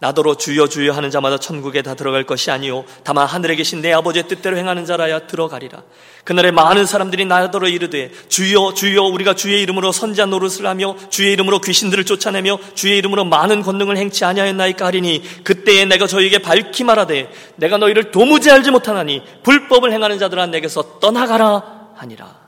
나더러 0.00 0.34
주여 0.34 0.66
주여 0.66 0.92
하는 0.92 1.10
자마다 1.10 1.38
천국에 1.38 1.82
다 1.82 1.94
들어갈 1.94 2.24
것이 2.24 2.50
아니요 2.50 2.84
다만 3.04 3.26
하늘에 3.26 3.54
계신 3.54 3.82
내 3.82 3.92
아버지의 3.92 4.28
뜻대로 4.28 4.56
행하는 4.56 4.86
자라야 4.86 5.26
들어가리라. 5.26 5.82
그날에 6.24 6.50
많은 6.50 6.86
사람들이 6.86 7.26
나더러 7.26 7.68
이르되 7.68 8.10
주여 8.28 8.74
주여 8.74 9.02
우리가 9.04 9.34
주의 9.34 9.62
이름으로 9.62 9.92
선지한 9.92 10.30
노릇을 10.30 10.66
하며 10.66 10.96
주의 11.10 11.32
이름으로 11.32 11.60
귀신들을 11.60 12.04
쫓아내며 12.04 12.58
주의 12.74 12.96
이름으로 12.98 13.24
많은 13.24 13.62
권능을 13.62 13.96
행치 13.96 14.24
아니하였나이까 14.24 14.86
하리니 14.86 15.44
그때에 15.44 15.84
내가 15.84 16.06
저에게 16.06 16.38
밝히 16.38 16.82
말하되 16.82 17.30
내가 17.56 17.76
너희를 17.76 18.10
도무지 18.10 18.50
알지 18.50 18.70
못하나니 18.70 19.22
불법을 19.42 19.92
행하는 19.92 20.18
자들아 20.18 20.46
내게서 20.46 20.98
떠나가라 20.98 21.90
하니라. 21.96 22.40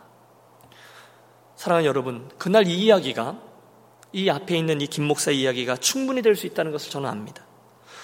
사랑하는 1.57 1.87
여러분, 1.87 2.29
그날 2.38 2.67
이 2.67 2.75
이야기가 2.75 3.52
이 4.12 4.29
앞에 4.29 4.57
있는 4.57 4.81
이 4.81 4.87
김 4.87 5.05
목사 5.05 5.31
이야기가 5.31 5.77
충분히 5.77 6.22
될 6.22 6.37
수 6.37 6.46
있다는 6.46 6.72
것을 6.72 6.90
저는 6.90 7.09
압니다. 7.09 7.44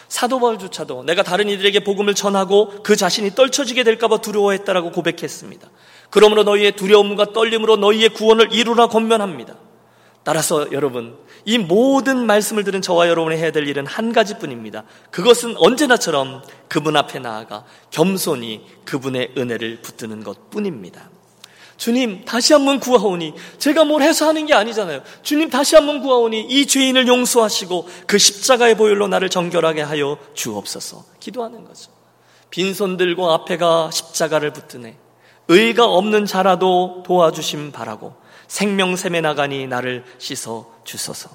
사도 0.08 0.40
바울조차도 0.40 1.04
내가 1.04 1.22
다른 1.22 1.48
이들에게 1.50 1.80
복음을 1.84 2.14
전하고 2.14 2.82
그 2.82 2.96
자신이 2.96 3.34
떨쳐지게 3.34 3.84
될까봐 3.84 4.18
두려워했다라고 4.22 4.92
고백했습니다. 4.92 5.68
그러므로 6.10 6.44
너희의 6.44 6.72
두려움과 6.72 7.32
떨림으로 7.34 7.76
너희의 7.76 8.08
구원을 8.10 8.52
이루라 8.52 8.86
권면합니다. 8.88 9.56
따라서 10.24 10.70
여러분, 10.72 11.16
이 11.44 11.58
모든 11.58 12.26
말씀을 12.26 12.64
들은 12.64 12.80
저와 12.82 13.08
여러분이 13.08 13.36
해야 13.36 13.50
될 13.52 13.66
일은 13.66 13.86
한 13.86 14.12
가지뿐입니다. 14.12 14.84
그것은 15.10 15.56
언제나처럼 15.58 16.42
그분 16.68 16.96
앞에 16.96 17.18
나아가 17.18 17.64
겸손히 17.90 18.64
그분의 18.84 19.32
은혜를 19.36 19.80
붙드는 19.82 20.24
것 20.24 20.50
뿐입니다. 20.50 21.10
주님 21.78 22.24
다시 22.24 22.52
한번 22.52 22.80
구하오니 22.80 23.34
제가 23.58 23.84
뭘 23.84 24.02
해서 24.02 24.26
하는 24.26 24.46
게 24.46 24.52
아니잖아요. 24.52 25.00
주님 25.22 25.48
다시 25.48 25.76
한번 25.76 26.00
구하오니 26.00 26.42
이 26.42 26.66
죄인을 26.66 27.06
용서하시고 27.06 27.88
그 28.06 28.18
십자가의 28.18 28.76
보혈로 28.76 29.06
나를 29.06 29.30
정결하게 29.30 29.82
하여 29.82 30.18
주옵소서. 30.34 31.04
기도하는 31.20 31.64
거죠. 31.64 31.90
빈손 32.50 32.96
들고 32.96 33.30
앞에가 33.30 33.90
십자가를 33.92 34.52
붙드네. 34.52 34.96
의가 35.46 35.86
없는 35.86 36.26
자라도 36.26 37.04
도와주심 37.06 37.70
바라고 37.70 38.14
생명샘에 38.48 39.20
나가니 39.20 39.68
나를 39.68 40.04
씻어 40.18 40.66
주소서. 40.82 41.30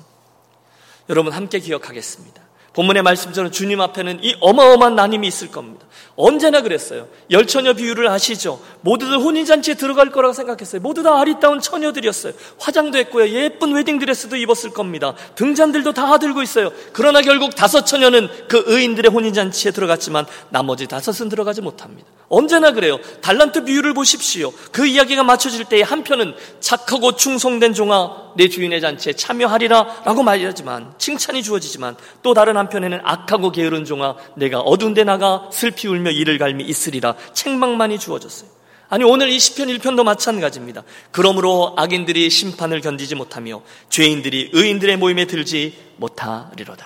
여러분 1.10 1.32
함께 1.32 1.60
기억하겠습니다. 1.60 2.42
본문의 2.73 3.03
말씀처럼 3.03 3.51
주님 3.51 3.81
앞에는 3.81 4.23
이 4.23 4.36
어마어마한 4.39 4.95
나님이 4.95 5.27
있을 5.27 5.51
겁니다. 5.51 5.86
언제나 6.15 6.62
그랬어요. 6.62 7.07
열 7.31 7.47
처녀 7.47 7.73
비유를 7.73 8.07
아시죠? 8.07 8.59
모두들 8.81 9.17
혼인잔치에 9.17 9.75
들어갈 9.75 10.12
거라고 10.12 10.33
생각했어요. 10.33 10.81
모두 10.81 11.01
다 11.01 11.19
아리따운 11.19 11.59
처녀들이었어요. 11.59 12.33
화장도 12.59 12.97
했고요. 12.99 13.29
예쁜 13.29 13.73
웨딩드레스도 13.73 14.36
입었을 14.36 14.71
겁니다. 14.71 15.15
등잔들도 15.36 15.93
다 15.93 16.17
들고 16.17 16.43
있어요. 16.43 16.71
그러나 16.91 17.21
결국 17.21 17.55
다섯 17.55 17.86
처녀는 17.86 18.29
그 18.47 18.63
의인들의 18.67 19.09
혼인잔치에 19.12 19.71
들어갔지만 19.71 20.25
나머지 20.49 20.88
다섯은 20.88 21.29
들어가지 21.29 21.62
못합니다. 21.62 22.07
언제나 22.29 22.71
그래요. 22.71 22.99
달란트 23.21 23.63
비유를 23.63 23.93
보십시오. 23.93 24.51
그 24.71 24.86
이야기가 24.88 25.23
맞춰질 25.23 25.65
때에 25.65 25.81
한편은 25.83 26.36
착하고 26.59 27.15
충성된 27.15 27.73
종아 27.73 28.33
내 28.36 28.49
주인의 28.49 28.81
잔치에 28.81 29.13
참여하리라 29.13 30.01
라고 30.05 30.23
말하지만 30.23 30.93
칭찬이 30.97 31.43
주어지지만 31.43 31.95
또 32.23 32.33
다른 32.33 32.57
한편에는 32.63 32.99
악하고 33.04 33.52
게으른 33.52 33.86
종아 33.86 34.15
내가 34.36 34.60
어두운 34.60 34.93
데 34.93 35.04
나가 35.04 35.49
슬피 35.52 35.88
울며 35.88 36.12
이를 36.12 36.38
갈미 36.38 36.63
있으리라 36.63 37.15
책망만이 37.34 37.99
주어졌어요. 37.99 38.49
아니 38.89 39.04
오늘 39.04 39.30
이 39.30 39.39
시편 39.39 39.69
1편도 39.69 40.04
마찬가지입니다. 40.04 40.84
그러므로 41.12 41.73
악인들이 41.78 42.30
심판을 42.30 42.82
견디지 42.82 43.15
못하며 43.15 43.63
죄인들이 43.89 44.52
의인들의 44.54 44.97
모임에 44.97 45.26
들지 45.26 45.76
못하리로다. 45.97 46.86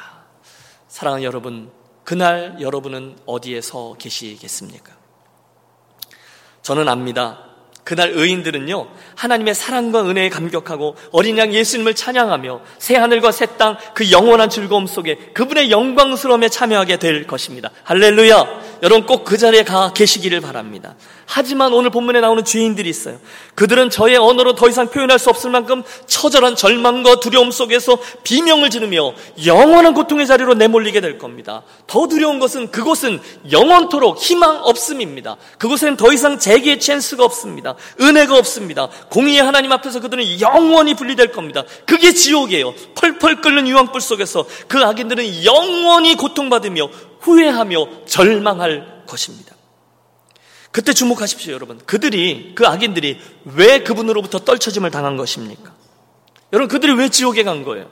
사랑하는 0.88 1.26
여러분, 1.26 1.70
그날 2.06 2.56
여러분은 2.62 3.18
어디에 3.26 3.60
서 3.60 3.96
계시겠습니까? 4.00 4.94
저는 6.62 6.88
압니다. 6.88 7.47
그날 7.88 8.12
의인들은요, 8.14 8.86
하나님의 9.16 9.56
사랑과 9.56 10.02
은혜에 10.10 10.28
감격하고 10.28 10.98
어린 11.14 11.38
양 11.38 11.54
예수님을 11.54 11.96
찬양하며 11.96 12.60
새하늘과 12.80 13.32
새 13.32 13.46
땅 13.58 13.78
그 13.94 14.12
영원한 14.12 14.50
즐거움 14.50 14.88
속에 14.88 15.16
그분의 15.34 15.72
영광스러움에 15.72 16.50
참여하게 16.50 16.98
될 17.00 17.26
것입니다. 17.26 17.72
할렐루야! 17.86 18.67
여러분 18.84 19.06
꼭 19.06 19.28
그 19.28 19.38
자리에 19.38 19.64
가 19.64 19.92
계시기를 19.94 20.40
바랍니다. 20.40 20.96
하지만 21.26 21.74
오늘 21.74 21.90
본문에 21.90 22.22
나오는 22.22 22.46
죄인들이 22.46 22.90
있어요. 22.90 23.20
그들은 23.56 23.90
저의 23.90 24.16
언어로 24.16 24.56
더 24.56 24.70
이상 24.70 24.88
표현할 24.90 25.20
수 25.20 25.30
없을 25.30 25.52
만큼 25.52 25.84
처절한 26.06 26.56
절망과 26.56 27.20
두려움 27.20 27.52
속에서 27.52 27.98
비명을 28.24 28.70
지르며 28.70 29.14
영원한 29.46 29.94
고통의 29.94 30.26
자리로 30.26 30.54
내몰리게 30.54 31.02
될 31.02 31.18
겁니다. 31.18 31.64
더 31.88 32.08
두려운 32.08 32.40
것은 32.40 32.72
그곳은 32.72 33.20
영원토록 33.52 34.18
희망 34.18 34.64
없음입니다. 34.64 35.36
그곳엔 35.58 35.98
더 35.98 36.14
이상 36.14 36.40
재기의 36.40 36.80
찬스가 36.80 37.26
없습니다. 37.26 37.76
은혜가 38.00 38.38
없습니다. 38.38 38.88
공의의 39.10 39.44
하나님 39.44 39.74
앞에서 39.74 40.00
그들은 40.00 40.40
영원히 40.40 40.94
분리될 40.94 41.34
겁니다. 41.34 41.66
그게 41.86 42.14
지옥이에요. 42.14 42.74
펄펄 42.96 43.42
끓는 43.42 43.68
유황불 43.68 44.00
속에서 44.00 44.46
그 44.70 44.80
악인들은 44.80 45.44
영원히 45.44 46.16
고통받으며 46.16 46.90
후회하며 47.20 48.06
절망할 48.06 49.04
것입니다. 49.08 49.56
그때 50.72 50.94
주목하십시오, 50.94 51.54
여러분. 51.54 51.80
그들이, 51.86 52.54
그 52.56 52.68
악인들이 52.68 53.20
왜 53.46 53.84
그분으로부터 53.84 54.40
떨쳐짐을 54.40 54.92
당한 54.92 55.18
것입니까? 55.18 55.74
여러분, 56.54 56.68
그들이 56.68 56.94
왜 56.94 57.10
지옥에 57.10 57.44
간 57.44 57.64
거예요? 57.64 57.90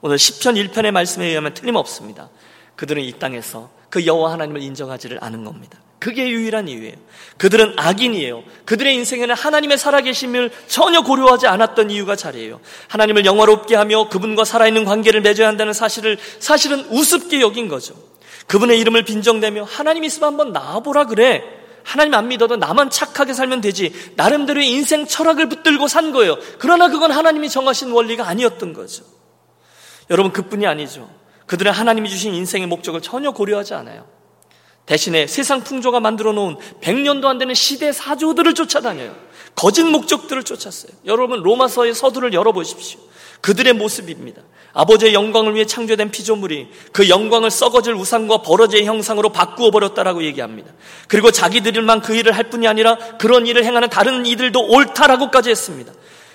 오늘 0.00 0.16
10편 0.16 0.72
1편의 0.72 0.90
말씀에 0.92 1.26
의하면 1.26 1.54
틀림없습니다. 1.54 2.30
그들은 2.76 3.02
이 3.02 3.12
땅에서 3.18 3.70
그 3.90 4.06
여호와 4.06 4.32
하나님을 4.32 4.62
인정하지를 4.62 5.18
않은 5.22 5.44
겁니다. 5.44 5.78
그게 5.98 6.28
유일한 6.28 6.66
이유예요. 6.66 6.96
그들은 7.36 7.74
악인이에요. 7.76 8.42
그들의 8.64 8.92
인생에는 8.96 9.36
하나님의 9.36 9.78
살아계심을 9.78 10.50
전혀 10.66 11.02
고려하지 11.02 11.46
않았던 11.46 11.90
이유가 11.90 12.16
자리예요. 12.16 12.60
하나님을 12.88 13.24
영화롭게 13.24 13.76
하며 13.76 14.08
그분과 14.08 14.44
살아있는 14.44 14.84
관계를 14.84 15.20
맺어야 15.20 15.46
한다는 15.46 15.72
사실을 15.72 16.18
사실은 16.40 16.86
우습게 16.90 17.40
여긴 17.40 17.68
거죠. 17.68 17.94
그분의 18.52 18.78
이름을 18.80 19.04
빈정대며 19.04 19.64
하나님 19.64 20.04
있으면 20.04 20.28
한번 20.28 20.52
나와보라 20.52 21.06
그래. 21.06 21.42
하나님 21.84 22.12
안 22.12 22.28
믿어도 22.28 22.56
나만 22.56 22.90
착하게 22.90 23.32
살면 23.32 23.62
되지. 23.62 23.94
나름대로의 24.16 24.68
인생 24.68 25.06
철학을 25.06 25.48
붙들고 25.48 25.88
산 25.88 26.12
거예요. 26.12 26.36
그러나 26.58 26.88
그건 26.88 27.12
하나님이 27.12 27.48
정하신 27.48 27.92
원리가 27.92 28.28
아니었던 28.28 28.74
거죠. 28.74 29.04
여러분, 30.10 30.32
그뿐이 30.32 30.66
아니죠. 30.66 31.08
그들은 31.46 31.72
하나님이 31.72 32.10
주신 32.10 32.34
인생의 32.34 32.66
목적을 32.66 33.00
전혀 33.00 33.30
고려하지 33.30 33.72
않아요. 33.72 34.06
대신에 34.84 35.26
세상 35.26 35.64
풍조가 35.64 36.00
만들어 36.00 36.32
놓은 36.32 36.58
100년도 36.82 37.24
안 37.24 37.38
되는 37.38 37.54
시대 37.54 37.90
사조들을 37.90 38.52
쫓아다녀요. 38.52 39.16
거짓 39.54 39.84
목적들을 39.84 40.42
쫓았어요. 40.44 40.92
여러분, 41.06 41.42
로마서의 41.42 41.94
서두를 41.94 42.32
열어보십시오. 42.32 43.00
그들의 43.40 43.72
모습입니다. 43.74 44.42
아버지의 44.72 45.12
영광을 45.12 45.54
위해 45.54 45.66
창조된 45.66 46.10
피조물이 46.10 46.68
그 46.92 47.08
영광을 47.08 47.50
썩어질 47.50 47.92
우상과 47.94 48.42
버러지의 48.42 48.86
형상으로 48.86 49.30
바꾸어 49.30 49.70
버렸다라고 49.70 50.24
얘기합니다. 50.24 50.70
그리고 51.08 51.30
자기들만 51.30 52.00
그 52.00 52.14
일을 52.14 52.32
할 52.32 52.44
뿐이 52.48 52.66
아니라 52.66 52.96
그런 53.18 53.46
일을 53.46 53.64
행하는 53.64 53.90
다른 53.90 54.24
이들도 54.24 54.60
옳다라고까지 54.68 55.50
했습니다. 55.50 55.92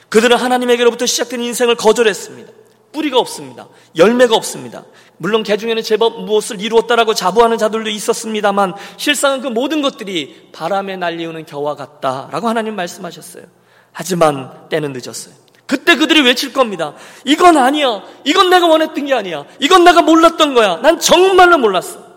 그들은 0.09 0.37
하나님에게로부터 0.37 1.05
시작된 1.05 1.41
인생을 1.41 1.75
거절했습니다. 1.75 2.51
뿌리가 2.91 3.17
없습니다. 3.19 3.67
열매가 3.95 4.35
없습니다. 4.35 4.85
물론 5.17 5.43
개 5.43 5.57
중에는 5.57 5.81
제법 5.83 6.23
무엇을 6.25 6.61
이루었다라고 6.61 7.13
자부하는 7.13 7.57
자들도 7.57 7.89
있었습니다만 7.89 8.73
실상은 8.97 9.41
그 9.41 9.47
모든 9.47 9.81
것들이 9.81 10.49
바람에 10.51 10.97
날리우는 10.97 11.45
겨와 11.45 11.75
같다라고 11.75 12.47
하나님 12.47 12.75
말씀하셨어요. 12.75 13.43
하지만 13.91 14.69
때는 14.69 14.93
늦었어요. 14.93 15.33
그때 15.65 15.95
그들이 15.95 16.21
외칠 16.21 16.53
겁니다. 16.53 16.93
이건 17.25 17.57
아니야. 17.57 18.03
이건 18.23 18.49
내가 18.49 18.67
원했던 18.67 19.05
게 19.05 19.13
아니야. 19.13 19.45
이건 19.59 19.83
내가 19.83 20.01
몰랐던 20.01 20.53
거야. 20.53 20.77
난 20.77 20.99
정말로 20.99 21.57
몰랐어. 21.57 22.07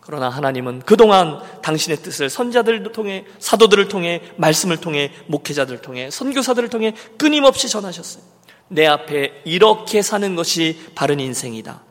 그러나 0.00 0.28
하나님은 0.28 0.82
그동안 0.86 1.40
당신의 1.62 1.96
뜻을 1.98 2.30
선자들을 2.30 2.92
통해 2.92 3.24
사도들을 3.40 3.88
통해 3.88 4.22
말씀을 4.36 4.76
통해 4.76 5.10
목회자들을 5.26 5.82
통해 5.82 6.10
선교사들을 6.10 6.68
통해 6.68 6.94
끊임없이 7.18 7.68
전하셨어요. 7.68 8.22
내 8.68 8.86
앞에 8.86 9.42
이렇게 9.44 10.02
사는 10.02 10.36
것이 10.36 10.78
바른 10.94 11.18
인생이다. 11.18 11.85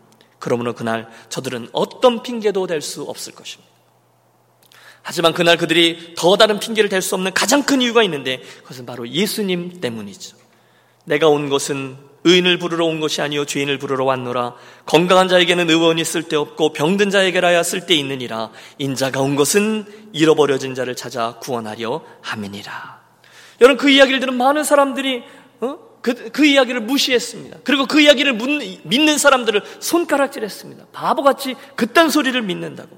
그러므로 0.45 0.73
그날 0.73 1.10
저들은 1.29 1.69
어떤 1.71 2.21
핑계도 2.21 2.67
될 2.67 2.79
수 2.79 3.01
없을 3.01 3.34
것입니다. 3.34 3.73
하지만 5.01 5.34
그날 5.34 5.58
그들이 5.58 6.13
더 6.15 6.38
다른 6.38 6.60
핑계를 6.60 6.88
댈 6.88 7.01
수 7.01 7.15
없는 7.15 7.34
가장 7.34 7.63
큰 7.63 7.81
이유가 7.81 8.03
있는데 8.03 8.43
그것은 8.62 8.86
바로 8.86 9.10
예수님 9.10 9.81
때문이죠. 9.81 10.38
내가 11.05 11.29
온 11.29 11.49
것은 11.49 11.97
의인을 12.25 12.60
부르러 12.60 12.86
온 12.86 12.99
것이 12.99 13.23
아니요 13.23 13.45
죄인을 13.45 13.79
부르러 13.79 14.05
왔노라 14.05 14.53
건강한 14.86 15.27
자에게는 15.27 15.67
의원이 15.67 16.05
쓸데 16.05 16.36
없고 16.36 16.73
병든 16.73 17.10
자에게라야 17.10 17.63
쓸데 17.63 17.95
있느니라 17.95 18.51
인자가 18.77 19.21
온 19.21 19.36
것은 19.36 19.86
잃어버려진 20.13 20.75
자를 20.75 20.95
찾아 20.95 21.39
구원하려 21.39 22.03
함이니라 22.21 23.01
여러분 23.62 23.77
그 23.77 23.89
이야기를 23.89 24.19
들은 24.19 24.36
많은 24.36 24.63
사람들이 24.63 25.23
어? 25.62 25.77
그, 26.06 26.30
그 26.30 26.46
이야기를 26.46 26.82
무시했습니다. 26.82 27.58
그리고 27.63 27.88
그 27.88 28.00
이야기를 28.00 28.34
믿는 28.84 29.18
사람들을 29.18 29.60
손가락질했습니다. 29.80 30.86
바보같이 30.94 31.56
그딴 31.76 32.12
소리를 32.12 32.39
믿는다고. 32.44 32.96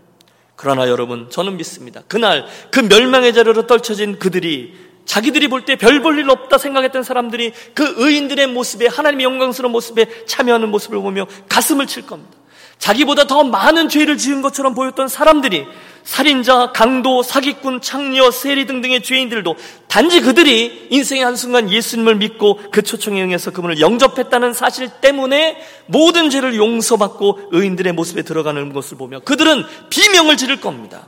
그러나 0.57 0.89
여러분, 0.89 1.29
저는 1.29 1.55
믿습니다. 1.55 2.01
그날 2.09 2.45
그 2.69 2.81
멸망의 2.81 3.33
자료로 3.33 3.65
떨쳐진 3.65 4.19
그들이 4.19 4.75
자기들이 5.05 5.47
볼 5.47 5.63
때 5.63 5.77
별 5.77 6.01
볼 6.01 6.19
일 6.19 6.29
없다 6.29 6.57
생각했던 6.57 7.03
사람들이 7.03 7.53
그 7.73 7.93
의인들의 7.95 8.47
모습에 8.47 8.87
하나님의 8.87 9.23
영광스러운 9.23 9.71
모습에 9.71 10.25
참여하는 10.25 10.67
모습을 10.69 10.99
보며 10.99 11.27
가슴을 11.47 11.87
칠 11.87 12.05
겁니다. 12.05 12.37
자기보다 12.77 13.23
더 13.25 13.45
많은 13.45 13.87
죄를 13.87 14.17
지은 14.17 14.41
것처럼 14.41 14.75
보였던 14.75 15.07
사람들이 15.07 15.65
살인자, 16.07 16.71
강도, 16.71 17.21
사기꾼, 17.21 17.81
창녀, 17.81 18.31
세리 18.31 18.65
등등의 18.65 19.03
죄인들도 19.03 19.57
단지 19.89 20.21
그들이 20.21 20.87
인생의 20.89 21.21
한순간 21.21 21.69
예수님을 21.69 22.15
믿고 22.15 22.61
그 22.71 22.81
초청에 22.81 23.21
응해서 23.21 23.51
그분을 23.51 23.81
영접했다는 23.81 24.53
사실 24.53 24.87
때문에 24.87 25.57
모든 25.85 26.29
죄를 26.29 26.55
용서받고 26.55 27.49
의인들의 27.51 27.91
모습에 27.91 28.21
들어가는 28.21 28.71
것을 28.71 28.97
보며 28.97 29.19
그들은 29.19 29.65
비명을 29.89 30.37
지를 30.37 30.61
겁니다. 30.61 31.07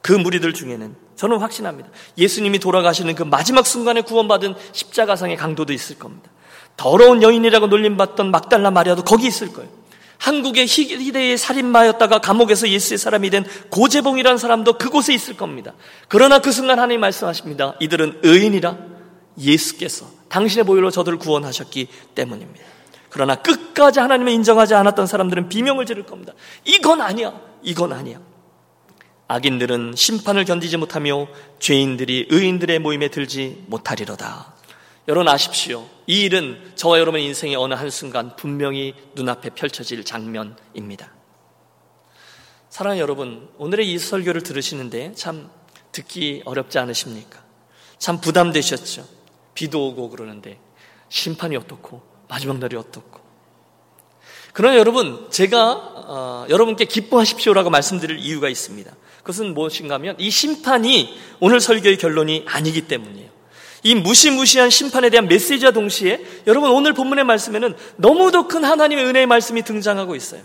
그 0.00 0.12
무리들 0.12 0.54
중에는 0.54 0.96
저는 1.16 1.36
확신합니다. 1.36 1.90
예수님이 2.16 2.60
돌아가시는 2.60 3.14
그 3.16 3.24
마지막 3.24 3.66
순간에 3.66 4.00
구원받은 4.00 4.54
십자가상의 4.72 5.36
강도도 5.36 5.74
있을 5.74 5.98
겁니다. 5.98 6.30
더러운 6.78 7.22
여인이라고 7.22 7.66
놀림받던 7.66 8.30
막달라 8.30 8.70
마리아도 8.70 9.04
거기 9.04 9.26
있을 9.26 9.52
거예요. 9.52 9.68
한국의 10.18 10.66
희대의 10.66 11.36
살인마였다가 11.36 12.20
감옥에서 12.20 12.68
예수의 12.68 12.98
사람이 12.98 13.30
된 13.30 13.44
고재봉이라는 13.70 14.38
사람도 14.38 14.78
그곳에 14.78 15.12
있을 15.12 15.36
겁니다. 15.36 15.74
그러나 16.08 16.38
그 16.38 16.52
순간 16.52 16.78
하나님 16.78 17.00
말씀하십니다. 17.00 17.74
이들은 17.80 18.20
의인이라 18.22 18.76
예수께서 19.38 20.06
당신의 20.28 20.64
보혈로 20.64 20.90
저들을 20.90 21.18
구원하셨기 21.18 21.88
때문입니다. 22.14 22.64
그러나 23.10 23.36
끝까지 23.36 24.00
하나님을 24.00 24.32
인정하지 24.32 24.74
않았던 24.74 25.06
사람들은 25.06 25.48
비명을 25.48 25.86
지를 25.86 26.04
겁니다. 26.04 26.32
이건 26.64 27.00
아니야. 27.00 27.40
이건 27.62 27.92
아니야. 27.92 28.18
악인들은 29.28 29.94
심판을 29.96 30.44
견디지 30.44 30.76
못하며 30.76 31.28
죄인들이 31.58 32.26
의인들의 32.30 32.78
모임에 32.80 33.08
들지 33.08 33.64
못하리로다. 33.68 34.54
여러분 35.06 35.28
아십시오. 35.28 35.86
이 36.06 36.22
일은 36.22 36.72
저와 36.76 36.98
여러분의 36.98 37.26
인생의 37.26 37.56
어느 37.56 37.74
한순간 37.74 38.36
분명히 38.36 38.94
눈앞에 39.14 39.50
펼쳐질 39.50 40.02
장면입니다. 40.02 41.12
사랑하는 42.70 43.00
여러분, 43.00 43.48
오늘의 43.58 43.92
이 43.92 43.98
설교를 43.98 44.42
들으시는데 44.42 45.12
참 45.14 45.50
듣기 45.92 46.42
어렵지 46.46 46.78
않으십니까? 46.78 47.42
참 47.98 48.20
부담되셨죠? 48.20 49.06
비도 49.54 49.88
오고 49.88 50.08
그러는데 50.10 50.58
심판이 51.08 51.56
어떻고 51.56 52.02
마지막 52.28 52.58
날이 52.58 52.76
어떻고 52.76 53.20
그러나 54.54 54.76
여러분, 54.78 55.28
제가 55.30 55.72
어, 56.06 56.46
여러분께 56.48 56.86
기뻐하십시오라고 56.86 57.70
말씀드릴 57.70 58.20
이유가 58.20 58.48
있습니다. 58.48 58.94
그것은 59.18 59.52
무엇인가 59.52 59.96
하면 59.96 60.16
이 60.18 60.30
심판이 60.30 61.18
오늘 61.40 61.60
설교의 61.60 61.98
결론이 61.98 62.44
아니기 62.46 62.88
때문이에요. 62.88 63.33
이 63.84 63.94
무시무시한 63.94 64.70
심판에 64.70 65.10
대한 65.10 65.28
메시지와 65.28 65.70
동시에 65.70 66.20
여러분 66.46 66.70
오늘 66.70 66.94
본문의 66.94 67.24
말씀에는 67.24 67.74
너무도 67.96 68.48
큰 68.48 68.64
하나님의 68.64 69.04
은혜의 69.04 69.26
말씀이 69.26 69.62
등장하고 69.62 70.16
있어요. 70.16 70.40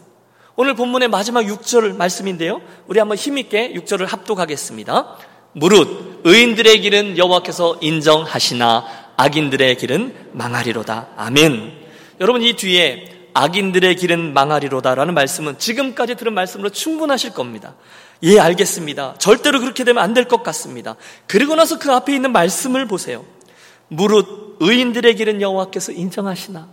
오늘 0.57 0.75
본문의 0.75 1.07
마지막 1.07 1.45
6절 1.45 1.95
말씀인데요. 1.95 2.61
우리 2.87 2.99
한번 2.99 3.17
힘있게 3.17 3.71
6절을 3.73 4.05
합독하겠습니다. 4.07 5.17
무릇 5.53 6.21
의인들의 6.25 6.81
길은 6.81 7.17
여호와께서 7.17 7.77
인정하시나 7.79 8.85
악인들의 9.15 9.77
길은 9.77 10.31
망하리로다. 10.33 11.07
아멘. 11.15 11.71
여러분 12.19 12.41
이 12.41 12.53
뒤에 12.53 13.29
악인들의 13.33 13.95
길은 13.95 14.33
망하리로다라는 14.33 15.13
말씀은 15.13 15.59
지금까지 15.59 16.15
들은 16.15 16.33
말씀으로 16.33 16.69
충분하실 16.71 17.33
겁니다. 17.33 17.75
예, 18.23 18.39
알겠습니다. 18.39 19.15
절대로 19.17 19.59
그렇게 19.59 19.83
되면 19.83 20.03
안 20.03 20.13
될 20.13 20.27
것 20.27 20.43
같습니다. 20.43 20.95
그리고 21.27 21.55
나서 21.55 21.79
그 21.79 21.91
앞에 21.91 22.13
있는 22.13 22.31
말씀을 22.31 22.87
보세요. 22.87 23.23
무릇 23.87 24.57
의인들의 24.59 25.15
길은 25.15 25.41
여호와께서 25.41 25.93
인정하시나 25.93 26.67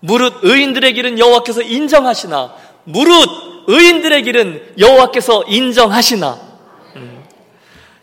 무릇 0.00 0.34
의인들의 0.42 0.92
길은 0.94 1.18
여호와께서 1.18 1.62
인정하시나 1.62 2.54
무릇 2.84 3.28
의인들의 3.68 4.22
길은 4.22 4.74
여호와께서 4.78 5.44
인정하시나 5.44 6.38
음. 6.96 7.24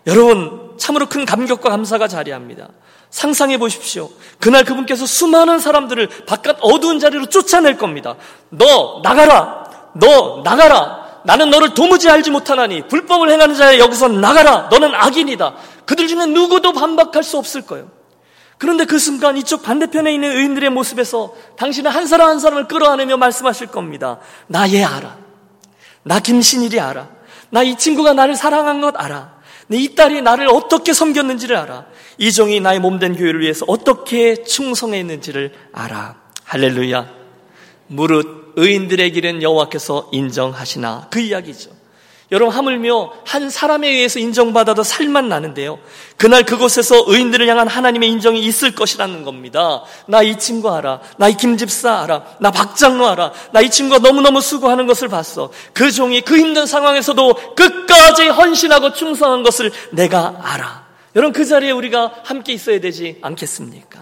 여러분 0.08 0.74
참으로 0.78 1.08
큰 1.08 1.26
감격과 1.26 1.70
감사가 1.70 2.08
자리합니다. 2.08 2.70
상상해 3.10 3.58
보십시오. 3.58 4.10
그날 4.40 4.64
그분께서 4.66 5.06
수많은 5.06 5.60
사람들을 5.60 6.10
바깥 6.28 6.58
어두운 6.62 7.00
자리로 7.00 7.28
쫓아낼 7.28 7.78
겁니다. 7.78 8.16
너 8.50 9.02
나가라. 9.04 9.92
너 9.96 10.42
나가라. 10.44 11.05
나는 11.26 11.50
너를 11.50 11.74
도무지 11.74 12.10
알지 12.10 12.32
못하나니 12.32 12.88
불법을 12.88 13.30
행하는 13.32 13.56
자야 13.56 13.80
여기서 13.80 14.08
나가라. 14.10 14.68
너는 14.72 14.94
악인이다. 14.94 15.56
그들 15.86 16.08
중에 16.08 16.26
누구도 16.28 16.74
반박할 16.74 17.24
수 17.24 17.38
없을 17.38 17.62
거예요. 17.64 17.90
그런데 18.58 18.86
그 18.86 19.00
순간 19.00 19.36
이쪽 19.36 19.64
반대편에 19.64 20.14
있는 20.14 20.32
의인들의 20.32 20.70
모습에서 20.70 21.34
당신은 21.58 21.92
한 21.92 22.08
사람 22.08 22.30
한 22.30 22.40
사람을 22.40 22.68
끌어안으며 22.68 23.18
말씀하실 23.18 23.68
겁니다. 23.68 24.20
나 24.48 24.68
얘 24.70 24.84
알아. 24.84 25.18
나 26.04 26.20
김신일이 26.20 26.80
알아. 26.80 27.10
나 27.50 27.64
이 27.64 27.76
친구가 27.76 28.14
나를 28.14 28.36
사랑한 28.36 28.82
것 28.82 28.96
알아. 28.96 29.36
이 29.72 29.96
딸이 29.96 30.22
나를 30.22 30.48
어떻게 30.48 30.94
섬겼는지를 30.94 31.56
알아. 31.58 31.86
이 32.18 32.32
종이 32.32 32.60
나의 32.60 32.80
몸된 32.80 33.16
교회를 33.18 33.42
위해서 33.42 33.66
어떻게 33.68 34.44
충성했는지를 34.44 35.54
알아. 35.74 36.16
할렐루야. 36.44 37.10
무릇 37.88 38.45
의인들의 38.56 39.12
길은 39.12 39.42
여호와께서 39.42 40.10
인정하시나 40.12 41.08
그 41.10 41.20
이야기죠. 41.20 41.72
여러분 42.32 42.56
하물며 42.56 43.14
한 43.24 43.52
사람에 43.52 43.88
의해서 43.88 44.18
인정받아도 44.18 44.82
살만 44.82 45.30
나는데요. 45.30 45.78
그날 46.18 46.44
그곳에서 46.44 47.04
의인들을 47.06 47.48
향한 47.48 47.68
하나님의 47.68 48.10
인정이 48.10 48.44
있을 48.44 48.74
것이라는 48.74 49.24
겁니다. 49.24 49.84
나 50.08 50.24
이 50.24 50.40
친구 50.40 50.72
알아. 50.74 51.02
나 51.18 51.30
이 51.30 51.38
김집사 51.38 52.02
알아. 52.02 52.24
나 52.40 52.50
박장로 52.50 53.08
알아. 53.08 53.32
나 53.52 53.62
이 53.62 53.70
친구가 53.70 54.00
너무너무 54.00 54.42
수고하는 54.42 54.88
것을 54.88 55.08
봤어. 55.08 55.52
그 55.74 55.92
종이 55.92 56.22
그 56.22 56.36
힘든 56.38 56.66
상황에서도 56.66 57.56
끝까지 57.56 58.28
헌신하고 58.30 58.94
충성한 58.94 59.44
것을 59.44 59.72
내가 59.92 60.40
알아. 60.42 60.84
여러분 61.16 61.32
그 61.32 61.46
자리에 61.46 61.70
우리가 61.72 62.12
함께 62.24 62.54
있어야 62.54 62.80
되지 62.80 63.20
않겠습니까? 63.22 64.02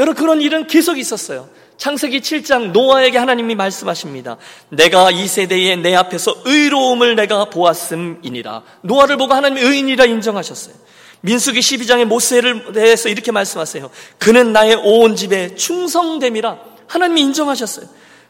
여러분 0.00 0.20
그런 0.20 0.40
일은 0.40 0.66
계속 0.66 0.98
있었어요. 0.98 1.48
창세기 1.82 2.20
7장 2.20 2.70
노아에게 2.70 3.18
하나님이 3.18 3.56
말씀하십니다. 3.56 4.36
내가 4.68 5.10
이 5.10 5.26
세대에 5.26 5.74
내 5.74 5.96
앞에서 5.96 6.32
의로움을 6.44 7.16
내가 7.16 7.46
보았음이니라. 7.46 8.62
노아를 8.82 9.16
보고 9.16 9.34
하나님이 9.34 9.60
의인이라 9.62 10.04
인정하셨어요. 10.04 10.76
민수기 11.22 11.58
12장의 11.58 12.04
모세를 12.04 12.72
대해서 12.72 13.08
이렇게 13.08 13.32
말씀하세요. 13.32 13.90
그는 14.18 14.52
나의 14.52 14.76
온 14.76 15.16
집에 15.16 15.56
충성됨이라 15.56 16.56
하나님이 16.86 17.20
인정하셨어요. 17.22 17.86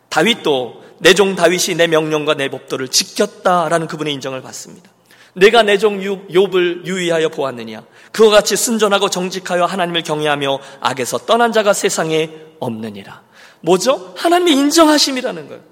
다윗도 0.08 0.84
내 1.00 1.12
종 1.12 1.36
다윗이 1.36 1.76
내 1.76 1.86
명령과 1.88 2.32
내 2.32 2.48
법도를 2.48 2.88
지켰다라는 2.88 3.86
그분의 3.86 4.14
인정을 4.14 4.40
받습니다. 4.40 4.90
내가 5.34 5.62
내 5.62 5.78
종 5.78 6.00
욥을 6.00 6.86
유의하여 6.86 7.30
보았느냐? 7.30 7.82
그와 8.12 8.30
같이 8.30 8.56
순전하고 8.56 9.08
정직하여 9.08 9.64
하나님을 9.64 10.02
경외하며 10.02 10.58
악에서 10.80 11.18
떠난 11.18 11.52
자가 11.52 11.72
세상에 11.72 12.30
없느니라. 12.60 13.22
뭐죠? 13.60 14.14
하나님의 14.16 14.54
인정하심이라는 14.54 15.48
거예요. 15.48 15.62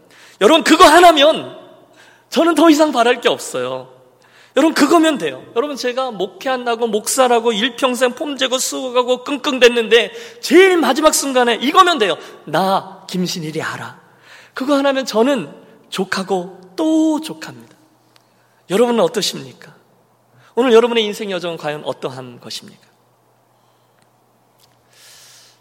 여러분, 0.40 0.64
그거 0.64 0.84
하나면 0.84 1.58
저는 2.30 2.54
더 2.54 2.70
이상 2.70 2.92
바랄 2.92 3.20
게 3.20 3.28
없어요. 3.28 3.92
여러분, 4.56 4.74
그거면 4.74 5.18
돼요. 5.18 5.44
여러분, 5.54 5.76
제가 5.76 6.10
목회한다고 6.10 6.86
목사라고 6.86 7.52
일평생 7.52 8.12
폼재고 8.14 8.58
수고하고 8.58 9.24
끙끙댔는데 9.24 10.12
제일 10.40 10.76
마지막 10.78 11.14
순간에 11.14 11.56
이거면 11.56 11.98
돼요. 11.98 12.16
나 12.46 13.04
김신일이 13.08 13.60
알아. 13.60 14.00
그거 14.54 14.76
하나면 14.76 15.04
저는 15.04 15.52
족하고 15.90 16.60
또 16.76 17.20
족합니다. 17.20 17.69
여러분은 18.70 19.00
어떠십니까? 19.00 19.74
오늘 20.54 20.72
여러분의 20.72 21.04
인생 21.04 21.30
여정은 21.30 21.56
과연 21.56 21.84
어떠한 21.84 22.40
것입니까? 22.40 22.88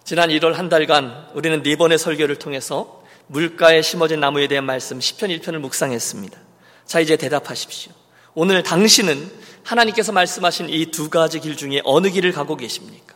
지난 0.03 0.29
1월 0.29 0.53
한 0.53 0.69
달간 0.69 1.27
우리는 1.33 1.61
네 1.61 1.75
번의 1.75 1.97
설교를 1.99 2.37
통해서 2.37 3.03
물가에 3.27 3.81
심어진 3.81 4.19
나무에 4.19 4.47
대한 4.47 4.65
말씀 4.65 4.97
10편 4.99 5.39
1편을 5.39 5.59
묵상했습니다. 5.59 6.39
자, 6.85 6.99
이제 6.99 7.15
대답하십시오. 7.15 7.93
오늘 8.33 8.63
당신은 8.63 9.31
하나님께서 9.63 10.11
말씀하신 10.11 10.69
이 10.69 10.87
두 10.89 11.09
가지 11.09 11.39
길 11.39 11.55
중에 11.55 11.81
어느 11.83 12.09
길을 12.09 12.31
가고 12.31 12.55
계십니까? 12.57 13.15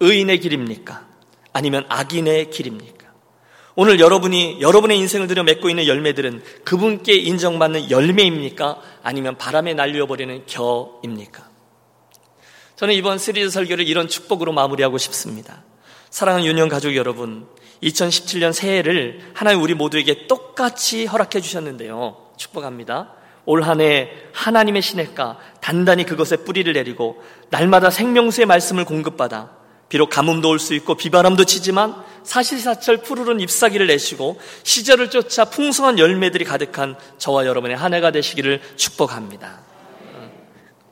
의인의 0.00 0.40
길입니까? 0.40 1.06
아니면 1.52 1.84
악인의 1.88 2.50
길입니까? 2.50 3.03
오늘 3.76 3.98
여러분이 3.98 4.58
여러분의 4.60 4.98
인생을 4.98 5.26
들여 5.26 5.42
맺고 5.42 5.68
있는 5.68 5.86
열매들은 5.86 6.42
그분께 6.64 7.14
인정받는 7.14 7.90
열매입니까? 7.90 8.80
아니면 9.02 9.36
바람에 9.36 9.74
날려버리는 9.74 10.44
겨입니까? 10.46 11.48
저는 12.76 12.94
이번 12.94 13.18
시리즈 13.18 13.50
설교를 13.50 13.86
이런 13.86 14.06
축복으로 14.08 14.52
마무리하고 14.52 14.98
싶습니다. 14.98 15.62
사랑하는 16.10 16.46
유년 16.46 16.68
가족 16.68 16.94
여러분, 16.94 17.46
2017년 17.82 18.52
새해를 18.52 19.20
하나님 19.34 19.60
우리 19.60 19.74
모두에게 19.74 20.26
똑같이 20.28 21.06
허락해 21.06 21.40
주셨는데요. 21.40 22.16
축복합니다. 22.36 23.12
올 23.46 23.62
한 23.62 23.80
해 23.80 24.10
하나님의 24.32 24.80
시냇가 24.82 25.38
단단히 25.60 26.06
그것에 26.06 26.38
뿌리를 26.38 26.72
내리고 26.72 27.22
날마다 27.50 27.90
생명수의 27.90 28.46
말씀을 28.46 28.84
공급받아 28.84 29.50
비록 29.88 30.10
가뭄도 30.10 30.48
올 30.48 30.58
수 30.58 30.74
있고 30.74 30.94
비바람도 30.96 31.44
치지만 31.44 31.94
사실사철 32.24 32.98
푸르른 32.98 33.40
잎사귀를 33.40 33.86
내시고 33.86 34.40
시절을 34.62 35.10
쫓아 35.10 35.44
풍성한 35.44 35.98
열매들이 35.98 36.44
가득한 36.44 36.96
저와 37.18 37.46
여러분의 37.46 37.76
한 37.76 37.92
해가 37.94 38.10
되시기를 38.10 38.60
축복합니다. 38.76 39.60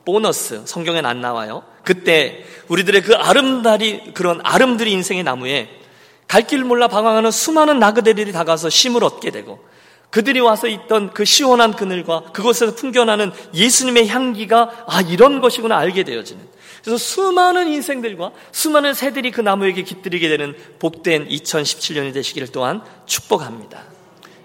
보너스 0.05 0.61
성경엔 0.65 1.05
안 1.05 1.21
나와요. 1.21 1.63
그때 1.83 2.45
우리들의 2.67 3.01
그 3.01 3.15
아름다리 3.15 4.13
그런 4.13 4.41
아름드리 4.43 4.91
인생의 4.91 5.23
나무에 5.23 5.69
갈 6.27 6.47
길 6.47 6.63
몰라 6.63 6.87
방황하는 6.87 7.31
수많은 7.31 7.79
나그네들이 7.79 8.31
다가서 8.31 8.69
심을 8.69 9.03
얻게 9.03 9.29
되고 9.31 9.63
그들이 10.09 10.39
와서 10.39 10.67
있던 10.67 11.13
그 11.13 11.25
시원한 11.25 11.73
그늘과 11.75 12.31
그곳에서 12.33 12.75
풍겨나는 12.75 13.31
예수님의 13.53 14.07
향기가 14.07 14.85
아 14.87 15.01
이런 15.01 15.41
것이구나 15.41 15.77
알게 15.77 16.03
되어지는 16.03 16.41
그래서 16.83 16.97
수많은 16.97 17.69
인생들과 17.69 18.33
수많은 18.51 18.93
새들이 18.93 19.31
그 19.31 19.39
나무에게 19.39 19.83
깃들이게 19.83 20.27
되는 20.27 20.53
복된 20.79 21.29
2017년이 21.29 22.13
되시기를 22.13 22.49
또한 22.49 22.83
축복합니다. 23.05 23.83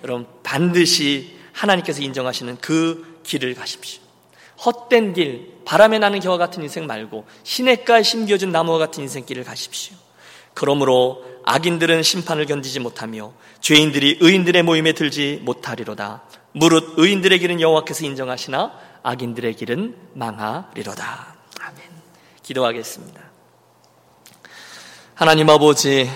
여러분 0.05 0.27
반드시 0.44 1.37
하나님께서 1.53 2.01
인정하시는 2.01 2.59
그 2.61 3.20
길을 3.24 3.55
가십시오. 3.55 4.01
헛된 4.64 5.14
길, 5.14 5.53
바람에 5.64 5.98
나는 5.98 6.20
겨와 6.20 6.38
같은 6.38 6.62
인생 6.62 6.87
말고 6.87 7.27
시냇가에 7.42 8.03
심겨진 8.03 8.53
나무와 8.53 8.79
같은 8.79 9.03
인생길을 9.03 9.42
가십시오. 9.42 9.96
그러므로 10.55 11.24
악인들은 11.44 12.03
심판을 12.03 12.46
견디지 12.46 12.81
못하며 12.81 13.33
죄인들이 13.61 14.18
의인들의 14.20 14.62
모임에 14.62 14.92
들지 14.92 15.40
못하리로다. 15.42 16.22
무릇 16.53 16.94
의인들의 16.96 17.38
길은 17.38 17.61
여호와께서 17.61 18.05
인정하시나 18.05 18.72
악인들의 19.03 19.55
길은 19.55 19.96
망하리로다. 20.14 21.38
기도하겠습니다. 22.48 23.20
하나님 25.14 25.50
아버지, 25.50 26.08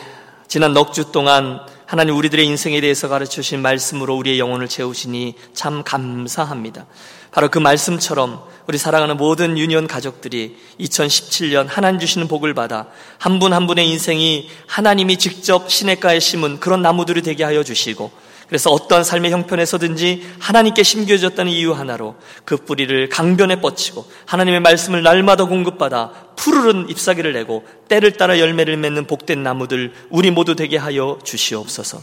지난 0.49 0.73
넉 0.73 0.93
주 0.93 1.12
동안 1.12 1.61
하나님 1.85 2.16
우리들의 2.16 2.47
인생에 2.47 2.80
대해서 2.80 3.09
가르쳐 3.09 3.33
주신 3.33 3.61
말씀으로 3.61 4.16
우리의 4.16 4.39
영혼을 4.39 4.66
채우시니 4.66 5.35
참 5.53 5.83
감사합니다. 5.83 6.87
바로 7.33 7.51
그 7.51 7.59
말씀처럼 7.59 8.43
우리 8.66 8.78
사랑하는 8.78 9.18
모든 9.18 9.59
유니온 9.59 9.87
가족들이 9.87 10.57
2017년 10.80 11.66
하나님 11.68 12.01
주시는 12.01 12.28
복을 12.28 12.55
받아 12.55 12.87
한 13.18 13.39
분 13.39 13.62
한 13.62 13.66
분의 13.66 13.87
인생이 13.91 14.49
하나님이 14.66 15.18
직접 15.18 15.70
시냇가에 15.70 16.18
심은 16.18 16.61
그런 16.61 16.80
나무들이 16.80 17.20
되게 17.20 17.45
하여 17.45 17.62
주시고 17.62 18.11
그래서 18.53 18.70
어떠한 18.70 19.03
삶의 19.03 19.30
형편에서든지 19.30 20.26
하나님께 20.38 20.82
심겨졌다는 20.82 21.50
이유 21.50 21.72
하나로 21.72 22.16
그 22.44 22.59
뿌리를 22.59 23.09
강변에 23.09 23.62
뻗치고 23.62 24.05
하나님의 24.26 24.61
말씀을 24.61 25.03
날마다 25.03 25.46
공급받아 25.46 26.11
푸르른 26.36 26.86
잎사귀를 26.90 27.32
내고 27.32 27.64
때를 27.88 28.12
따라 28.12 28.38
열매를 28.38 28.76
맺는 28.76 29.07
복된 29.07 29.42
나무들 29.42 29.94
우리 30.11 30.30
모두 30.30 30.55
되게 30.55 30.76
하여 30.76 31.18
주시옵소서. 31.24 32.03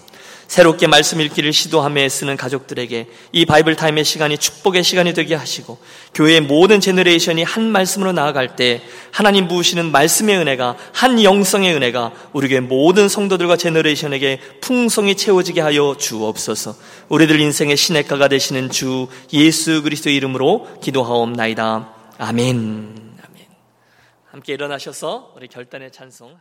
새롭게 0.50 0.88
말씀 0.88 1.22
읽기를 1.22 1.54
시도하며 1.54 2.02
애쓰는 2.02 2.36
가족들에게 2.36 3.08
이 3.34 3.46
바이블 3.46 3.76
타임의 3.76 4.04
시간이 4.04 4.40
축복의 4.40 4.84
시간이 4.84 5.14
되게 5.14 5.36
하시고 5.36 5.78
교회의 6.16 6.42
모든 6.42 6.80
generation이 6.82 7.44
한 7.44 7.70
말씀으로 7.70 8.14
나아갈 8.14 8.56
때 8.56 8.82
하나님 9.12 9.48
부으시는 9.48 9.92
말씀의 9.92 10.38
은혜가 10.38 10.76
한 10.92 11.24
영성의 11.24 11.76
은혜가 11.76 12.14
우리 12.34 12.50
교회 12.50 12.62
모든 12.62 13.08
성도들과 13.08 13.58
제너레이션에게 13.58 14.40
풍성히 14.60 15.14
채워지게 15.14 15.62
하여 15.62 15.96
주옵소서. 15.96 16.76
우리들 17.10 17.40
인생의 17.40 17.78
시냇가가 17.78 18.28
되시는 18.28 18.72
주 18.72 19.08
예수 19.32 19.84
그리스도 19.84 20.10
이름으로 20.10 20.68
기도하옵나이다. 20.82 21.94
아멘. 22.18 23.10
함께 24.32 24.54
일어나셔서 24.54 25.34
우리 25.36 25.48
결단의 25.48 25.92
찬송 25.92 26.40